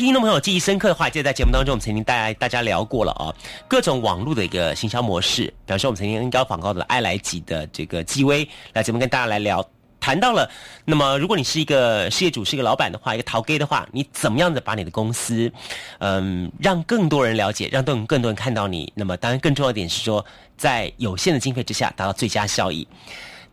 [0.05, 3.33] 听众朋友记忆深刻的话，记得在节目当中，我们曾经带大家聊过了啊，
[3.67, 5.47] 各种网络的一个行销模式。
[5.65, 9.67] 比方说，我们曾经跟高广告的爱来吉的这个纪威来节目跟大家来聊，
[9.99, 10.47] 谈到了。
[10.85, 15.51] 那么，如果你是一个事业主，是一个老板的话，一个淘 gay 的话，你怎么样的把你的公司，
[16.01, 18.93] 嗯，让更多人了解，让更更多人看到你？
[18.95, 20.23] 那么，当然更重要的点是说，
[20.59, 22.87] 在有限的经费之下，达到最佳效益。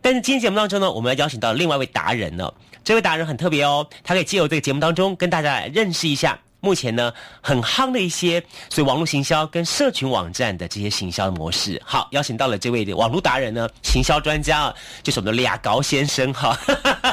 [0.02, 2.52] 但是今天节目当中呢，我们要邀请到另外一位达人呢。
[2.84, 8.40] 这位达人很特别哦，他可以借由这个节目当中跟大家认识一下目前呢很夯的一些
[8.70, 11.82] 所以网络行销跟社群网站的这些行销模式。
[11.84, 16.56] 好，邀请到了这位网络达人呢，行销专家啊，就是我们的俩高先生哈。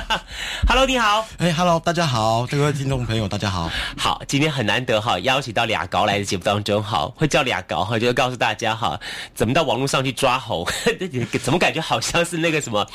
[0.70, 1.26] Hello，你好。
[1.40, 3.72] 哎，Hello，大家好，各位听众朋友，大家好。
[3.98, 9.00] 好，今天很难得哈，邀请到俩高来的节目当中，好，会叫俩高哈，就是告诉大家哈，
[9.34, 10.68] 怎么到网络上去抓猴，
[11.42, 12.88] 怎么感觉好像是那个什么，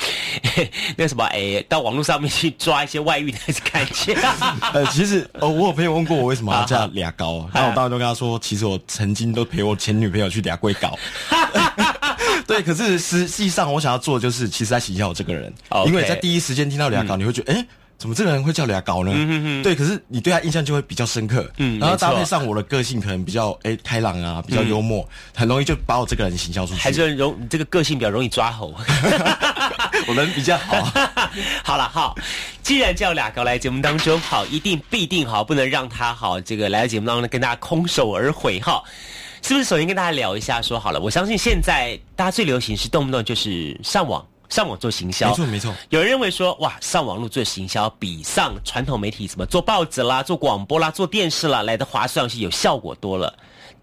[0.97, 3.39] 那个什么，哎，到网络上面去抓一些外遇的
[3.73, 4.15] 感觉。
[4.73, 10.99] 呃，其实呃，我有朋友问过我为什么要叫俩高，然后我当时就跟他说，其实我曾经都陪我前女朋友去俩贵搞。
[12.47, 15.53] 对，可是实际上我想要做的就是，其实在形象我这个人，
[15.87, 17.67] 因为在第一时间听到俩高，你会觉得，哎。
[17.97, 19.13] 怎么这个人会叫俩高呢？
[19.63, 21.49] 对，可是你对他印象就会比较深刻。
[21.59, 26.81] 嗯，然后搭配上我的个性，可能比较哎开朗啊，比较幽默，很容易就把我这个人形象出去。
[26.81, 28.75] 还是容这个个性比较容易抓猴。
[30.07, 30.77] 我们比较好。
[31.65, 32.15] 好了，好，
[32.63, 38.83] 既然叫俩高来节目当中，好，一定必定好，不能让他好这个来到节目当中跟大家空手而回哈。
[39.43, 40.63] 是不是首先跟大家聊一下？
[40.63, 44.25] 说好了，我相信现在大家最流行是动不动就是上网。
[44.51, 45.75] 上网做行销，没错没错。
[45.89, 53.35] 有人认为说，哇，上网络做行销比上传统媒体什么做报纸啦、做广播啦、做电视啦来的划算，是有效果多了。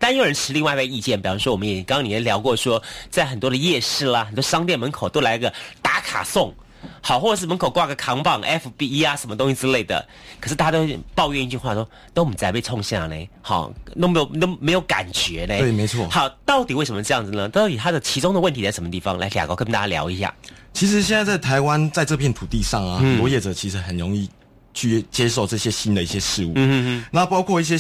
[0.02, 6.54] 但又有人持另外一个意见，比方说，我们也刚刚你也聊过，说在很多的夜市啦、很多商店门口都来个打卡送。
[7.00, 10.04] 好，或者是门口挂个扛棒、FB 啊，什么东西之类的。
[10.40, 13.72] 可是大家都抱怨一句话，说都我们在被冲下嘞，好
[14.02, 15.60] 都没有都没有感觉嘞。
[15.60, 16.10] 对，没错。
[16.10, 17.48] 好，到底为什么这样子呢？
[17.50, 19.16] 到底它的其中的问题在什么地方？
[19.20, 20.34] 来，两个跟大家聊一下。
[20.74, 24.28] 其实现在在台湾，在这片土地上啊，很多业者其实很容易
[24.74, 26.54] 去接受这些新的一些事物。
[26.56, 27.06] 嗯嗯嗯。
[27.12, 27.78] 那包括一些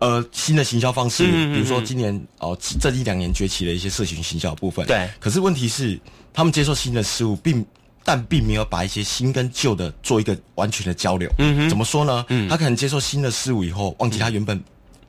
[0.00, 4.84] 呃新的行销方式，比如说今年哦这一两年崛起的一些社群行销部分。
[4.86, 5.08] 对。
[5.20, 5.98] 可是问题是，
[6.32, 7.64] 他们接受新的事物，并
[8.02, 11.30] 但并没有把一些新跟旧的做一个完全的交流。
[11.38, 12.24] 嗯哼，怎么说呢？
[12.28, 14.58] 嗯，他可能接受新的事物以后，忘记他原本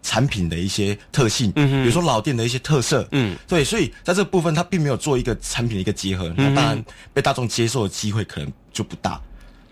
[0.03, 1.53] 产品的一些特性。
[1.55, 3.07] 嗯哼，比如说老店的一些特色。
[3.11, 6.33] 嗯，对，所以在这部分他并没有做一个产品的一个结合。
[6.35, 6.83] 那当然
[7.13, 9.19] 被大众接受的机会可能就不大。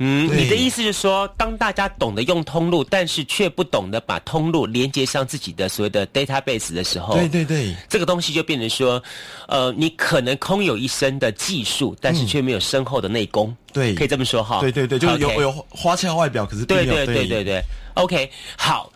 [0.02, 9.02] 嗯，你的意思是说，当大家懂得用通路，但是却不懂得把通路连接上自己的所谓的 database 的时候，对对对，这个东西就变成说，
[9.48, 14.62] 呃，你可能空有一身的技术，但是却没有深厚的内功，对，可以这么说哈。
[14.62, 17.62] 对对对，就是有有花俏外表，可是对对对对对
[17.96, 18.92] ，OK，好。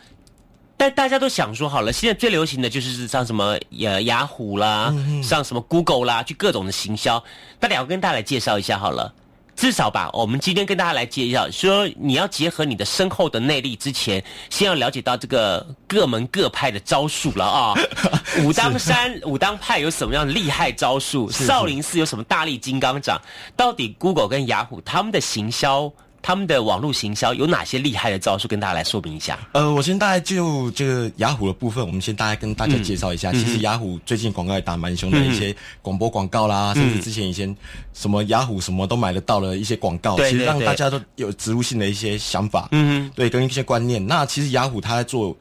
[0.76, 4.94] 但大家都想说好了，现在最流行的就是像什么雅雅虎啦，
[5.24, 7.24] 像什么 Google 啦，去各种的行销。
[7.60, 9.14] 那两个跟大家来介绍一下好了。
[9.56, 17.74] 至少吧，我们今天跟大家来介绍，说你要结合你的深厚的内力之前，先要了解到这个各门各派的招数了啊。
[18.44, 21.30] 武当山武当派有什么样的厉害招数？
[21.32, 23.22] 少林寺有什么大力金刚掌？
[23.56, 25.92] 到底 Google 跟雅虎他们的行销
[26.24, 29.38] 他们的网络行销有哪些厉害的招数，跟大家来说明一下。
[29.52, 33.30] 呃，我先大概就这个雅虎的部分，我们先大概跟大家介绍一下。
[33.32, 37.54] 嗯其实雅虎最近广告也打蛮凶的，一些广播广告啦，甚至之前以前
[37.94, 44.06] 什么雅虎什么都买得到的一些广告，其实让大家都有植入性的一些想法，嗯对，跟一些观念。
[44.08, 45.38] 那其实雅虎它在做。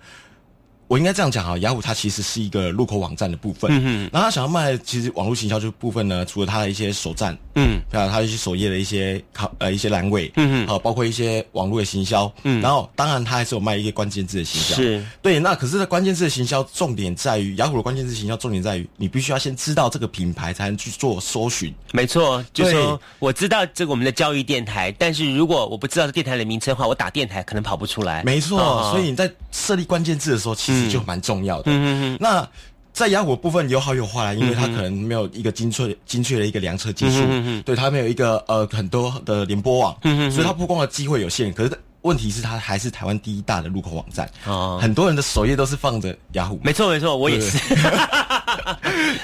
[0.92, 15.02] 我应该这样讲哈，雅虎它其实是一个入口网站的部分，嗯然后它想要卖的其实网络行销这部分呢，除了它的一些首站，嗯，还有，它一些首页的一些考呃一些栏位，嗯嗯好、包括一些网络的行销，嗯，然后当然它还是有卖一些关键字的行销，是。
[15.22, 28.22] 对，那可是呢关键字的行销重点在于雅虎的关键字行销重点在于你必须要先知道这个品牌才能去做搜寻，没错，就对说我知道这个我们的教育电台，但是如果我不知道这电台的名称的话，我打电台可能跑不出来。
[28.24, 28.90] 没错，哦。
[28.92, 31.70] 所以你在设立关键字的时候，其实就蛮重要的。
[31.70, 32.46] 嗯嗯嗯那
[32.92, 41.52] 在雅虎部分有好有坏啦，因为它可能没有一个精确精确的一个量测技术，嗯嗯嗯对它没有一个呃很多的联播网，嗯嗯嗯所以它曝光的机会有限。
[41.52, 41.72] 可是
[42.02, 46.60] 问题是它还是台湾第一大的入口网站，哦很多人的首页都是放着雅虎。
[46.62, 47.58] 没错没错，我也是。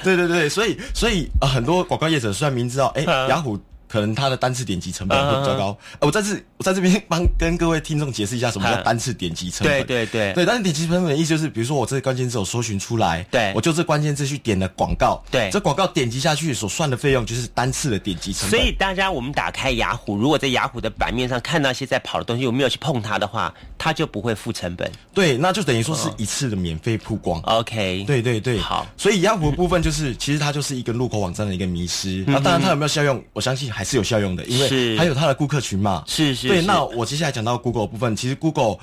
[0.02, 3.58] 对 对对，所以所以呃，很多广告业者虽然明知道，哎、嗯雅虎
[3.88, 9.84] 可能它的单次点击成本会比较高，呃，我在这我在这边帮跟各位听众解释一下什么叫嗯单次点击成本。
[9.84, 18.50] 对对对对，单次点击成本的意思就是，比如说我这个关键字我搜寻出来，对我就这关键字去点了广告，对这广告点击下去所算的费用就是单次的点击成本。
[18.50, 24.90] 所以大家我们打开雅虎，如果在雅虎的版面上看到一些在跑的东西，我没有去碰它的话，它就不会付成本。
[25.14, 27.40] 对，那就等于说是一次的免费曝光。
[27.42, 32.24] OK，对对对，好所以雅虎的部分就是，其实它就是一个入口网站的一个迷失。
[32.26, 33.22] 嗯那、当然，它有没有效用？
[33.32, 36.02] 我相信还是有效用的，因是为还有它的顾客群嘛。
[36.04, 38.76] 对，是是对那我接下来讲到 Google 部分，其实 Google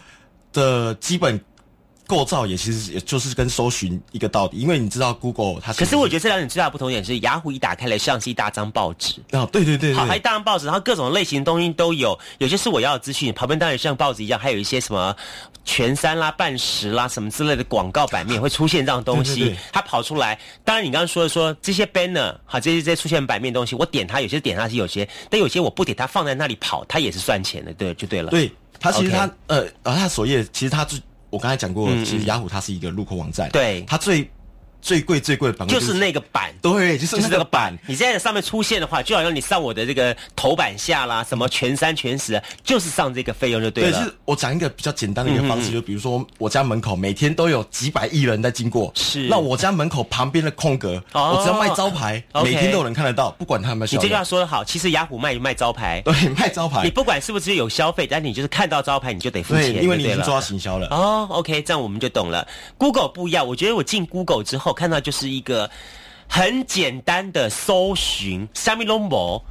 [0.54, 1.38] 的基本
[2.08, 9.16] 构造也其实也就是跟搜寻一个道理，因为你知道 Google 它可是我觉得得这两点最大的不同点是，雅虎一打开来像是一大张报纸。
[9.32, 15.16] 啊，对对对好，还对一大张报纸，然后各种类型的东西都有，有些是我要的资讯，旁边当然像报纸一样，还有一些什么
[15.64, 20.40] 全三啦、半时啦什么之类的广告版面会出现这样的东西，对对对它跑出来。
[20.64, 28.30] 当然，你刚刚说的说这些 banner，好，这些这些出现版面的东西，我点它，有些点它是有些，但有些我不点它，放在那里跑，它也是算钱的，对，就对了。
[28.30, 31.00] 对，它其实它呃，啊，它首页其实它最
[31.36, 33.84] 我刚才讲过，嗯其实雅虎它是一个入口网站，对。
[33.86, 34.26] 它最
[34.86, 36.54] 最贵最贵的版位就是那个版。
[36.62, 44.00] 对，就是就是那个版版，，你现在在上面出现的话，就好像你上我的这个头版下啦，什么全三全十，就是上这个费用就对对，了。
[44.00, 54.24] 就是我讲一个比较简单的一个方式，就比如说我家门口每天都有几百亿人在经过，是那我家门口旁边的空格，哦我只要卖招牌每天都有人看得到，不管他有没有效你这句话。
[54.24, 60.88] 说的好，其实雅虎卖卖招牌，对，卖招牌你，不管是不是有消费，但你就是看到招牌，你就得付钱，，对因为你已经做到行销了。
[60.90, 62.48] 哦，OK，这样我们就懂了。
[62.78, 65.68] Google 不一样，我觉得我进 Google 之后看到就是一个
[66.28, 69.42] 很简单的搜寻，下面 logo，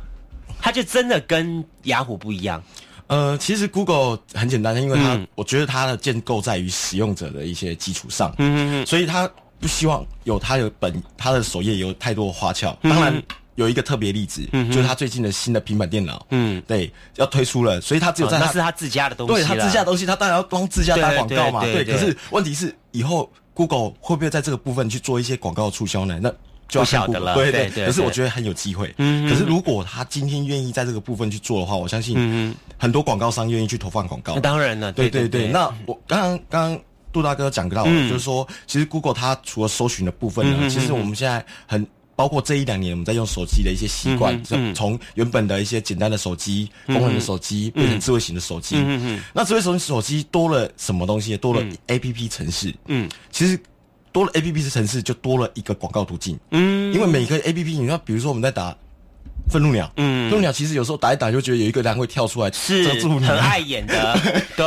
[0.61, 2.63] 它就真的跟雅虎不一样。
[3.07, 12.77] 呃，其实 Google 很简单，因为它，嗯我觉得它的建构在于使用者的一些基础上，嗯嗯嗯，所以它不希望有它的本，它的首页有太多的花俏。
[12.83, 13.21] 嗯当然。
[13.57, 21.63] 有一个特别例子，嗯就是它最近的新的平板电脑，嗯对，要推出了，所以它只有在那是他自家的东西对啦，他自家的东西，他当然要帮自家打广告嘛。
[21.63, 26.19] 对可是问题是以后 Google 会不会在这个部分去做一些广告促销呢？
[26.21, 26.29] 那
[26.69, 28.93] 就要不晓看得了对对可是我觉得很有机会。
[28.99, 34.41] 嗯可是如果他今天愿意在这个部分去做的话，我相信嗯很多广告商愿意去投放广告那。
[34.41, 36.81] 当然了，对对对对，那我刚刚刚刚
[37.13, 41.87] 杜大哥讲到就是说，其实 Google 它除了搜寻的部分呢，嗯嗯嗯其实我们现在很。
[42.17, 44.43] 包括这一两年我们在用手机的一些习惯
[44.75, 48.77] 从原本的一些简单的手机、功能的手机变成智慧型的手机。
[48.77, 51.37] 嗯嗯嗯那智慧型手机多了什么东西？
[51.37, 52.75] 多了 A P P 城市。
[52.87, 53.09] 嗯。
[53.31, 53.59] 其实
[54.13, 56.39] 多了 A P P 的城市，就多了一个广告途径。
[56.51, 56.93] 嗯。
[56.95, 58.77] 因为每个 A P P，你看，比如说我们在打
[59.51, 60.31] 愤怒鸟，嗯。
[60.31, 64.19] 愤怒鸟其实有时候打一打就觉得有一个人会跳出来，是很碍眼的，
[64.57, 64.65] 对。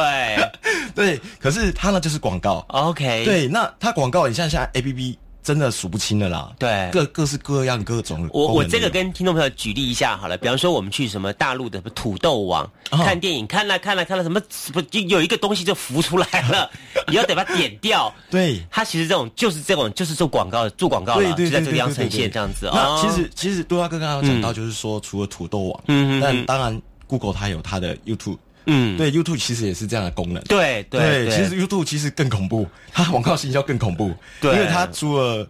[0.96, 2.66] 对，可是它呢就是广告。
[2.70, 6.52] ，OK，，对，那它广告，你像现在 A P P 真的数不清的啦。
[6.60, 8.30] 对各各式各样各种。
[8.34, 14.42] 我我这个跟听众朋友举例一下好了，比方说我们去什么大陆的土豆网、哦看电影，看了看了看了什么，
[14.74, 16.70] 不就有一个东西就浮出来了，
[17.08, 18.14] 你要得把它点掉。
[18.30, 18.62] 对。
[18.70, 22.70] 它其实这种就是这种就是做广告做广告了，就在这个地方呈现这样子。
[22.74, 28.38] 那哦其实其实杜大哥刚刚有讲到，就是说除了土豆网，嗯嗯嗯但当然 Google 它有它的 YouTube，
[28.68, 30.44] 嗯，对 YouTube 其实也是这样的功能。
[30.44, 34.54] 对对对，其实 YouTube 其实更恐怖，它广告行销更恐怖，对。
[34.54, 35.50] 因为它除了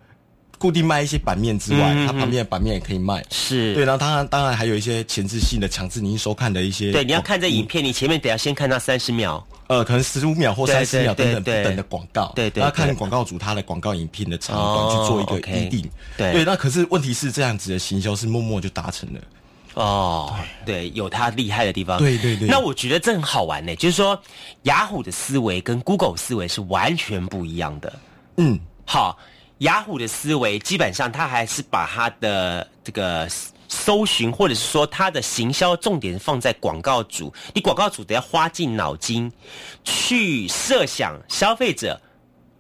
[0.58, 2.08] 固定卖一些版面之外，嗯嗯嗯。
[2.08, 3.24] 它旁边的版面也可以卖。
[3.30, 3.74] 是。
[3.74, 9.46] 对，然后当然当然还有一些前置性的强制您收看的一些，对，你要看这影片，你前面得要先看到三十秒。
[9.68, 16.32] 呃，可能十五秒或对三十秒对等等不等的广告，对对那看广告主他的广告影片的长哦短去做一个预定，对。
[16.32, 19.20] 对，那可是问题是这样子的行销是默默就达成了。
[19.78, 22.00] 哦，对，有它厉害的地方。
[22.00, 24.20] 对对对那我觉得这很好玩呢，就是说
[24.64, 27.94] 雅虎的思维跟 Google 思维是完全不一样的。
[28.38, 29.16] 嗯，好，
[29.60, 33.30] 雅虎的思维基本上它还是把它的这个
[33.68, 39.32] 搜寻，或者是说它的行销重点放在广告主，你广告主得要花尽脑筋
[39.84, 42.02] 去设想消费者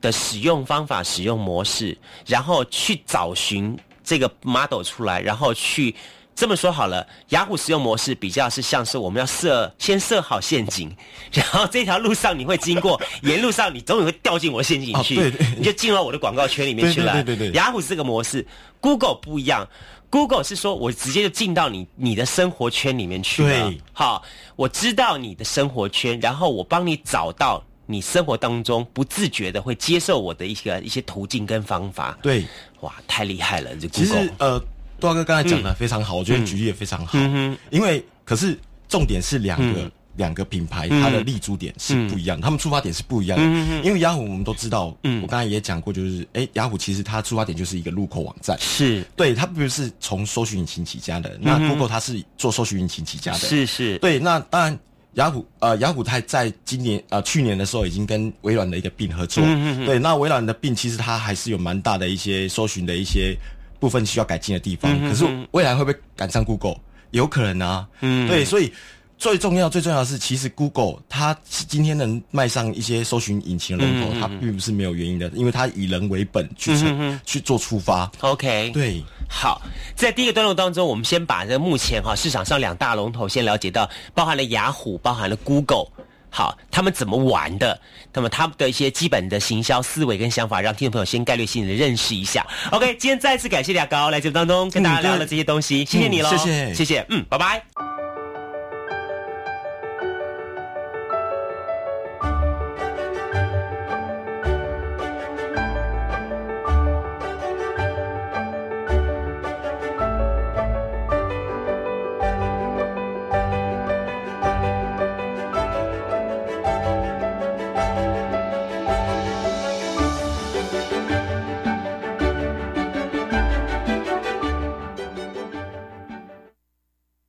[0.02, 1.98] 的使用方法、使用模式，
[2.28, 5.96] 然后去找寻这个 model 出来，然后去。
[6.38, 10.96] 这么说好了，雅虎使用模式比较是像是我们要设先设好陷阱，
[11.34, 17.12] 然后这条路上你会经过， 沿路上你总有会掉进我陷阱去，哦对对你就进入到我的广告圈里面去了。
[17.14, 18.46] 对对对雅虎是这个模式
[18.80, 19.68] ，Google 不一样。
[20.12, 23.50] Google 是说我直接就进到你你的生活圈里面去了。
[23.50, 24.24] 对好，
[24.56, 32.18] 我知道你的生活圈，然后我帮你找到你生活当中不自觉的会接受我的一些一些途径跟方法。
[32.22, 32.46] 对，
[32.82, 33.76] 哇，太厉害了！
[33.76, 34.62] 这其 Google 实呃，
[35.00, 37.18] 多哥刚才讲的非常好，我觉得举例也非常好。
[37.20, 39.92] 嗯因为可是重点是两个、嗯。
[40.18, 43.38] 两个品牌，嗯它的立足点是不一样，他们出发点是不一样。
[43.38, 43.46] 的。
[43.46, 45.22] 嗯因为雅虎我们都知道，嗯。
[45.22, 49.06] 我刚才也讲过，就是哎，雅虎其实它出发点就是一个入口网站，是。
[49.16, 51.38] 对，它不是从搜寻引擎起家的。
[51.40, 54.80] 那 Google 它是做搜寻引擎起家的，是是，对，那当然，
[55.14, 59.44] 雅虎呃，雅虎它在今年呃去年的时候已经跟微软的一个并合作。
[59.86, 63.38] 对，那微软的并其实它还是有蛮大的一些搜寻的一些
[63.80, 65.00] 部分需要改进的地方。
[65.08, 66.78] 可是未来会不会赶上 Google？
[67.12, 67.88] 有可能啊。
[68.02, 68.72] 嗯对，所以。
[69.20, 76.72] 最重要、最重要的是，其实 Google 它今天能迈上一些搜寻引擎的龙头，它并不是没有原因的，因为它以人为本去
[77.26, 78.08] 去做出发。
[78.20, 79.60] OK，对，好，
[79.96, 85.88] 在第一个段落当中，我们先把这目前哈市场上两大龙头先了解到，包含了雅虎，包含了 Google。
[86.38, 87.82] 好，他们怎么玩的？
[88.14, 92.46] 那么他们的一些基本的行销思维跟想法，让听众朋友先概略性的认识一下。
[92.70, 97.97] OK，今天再次感谢俩高来节目当中跟大家聊了这些东西，谢谢你喽、嗯谢谢谢谢，嗯，拜拜。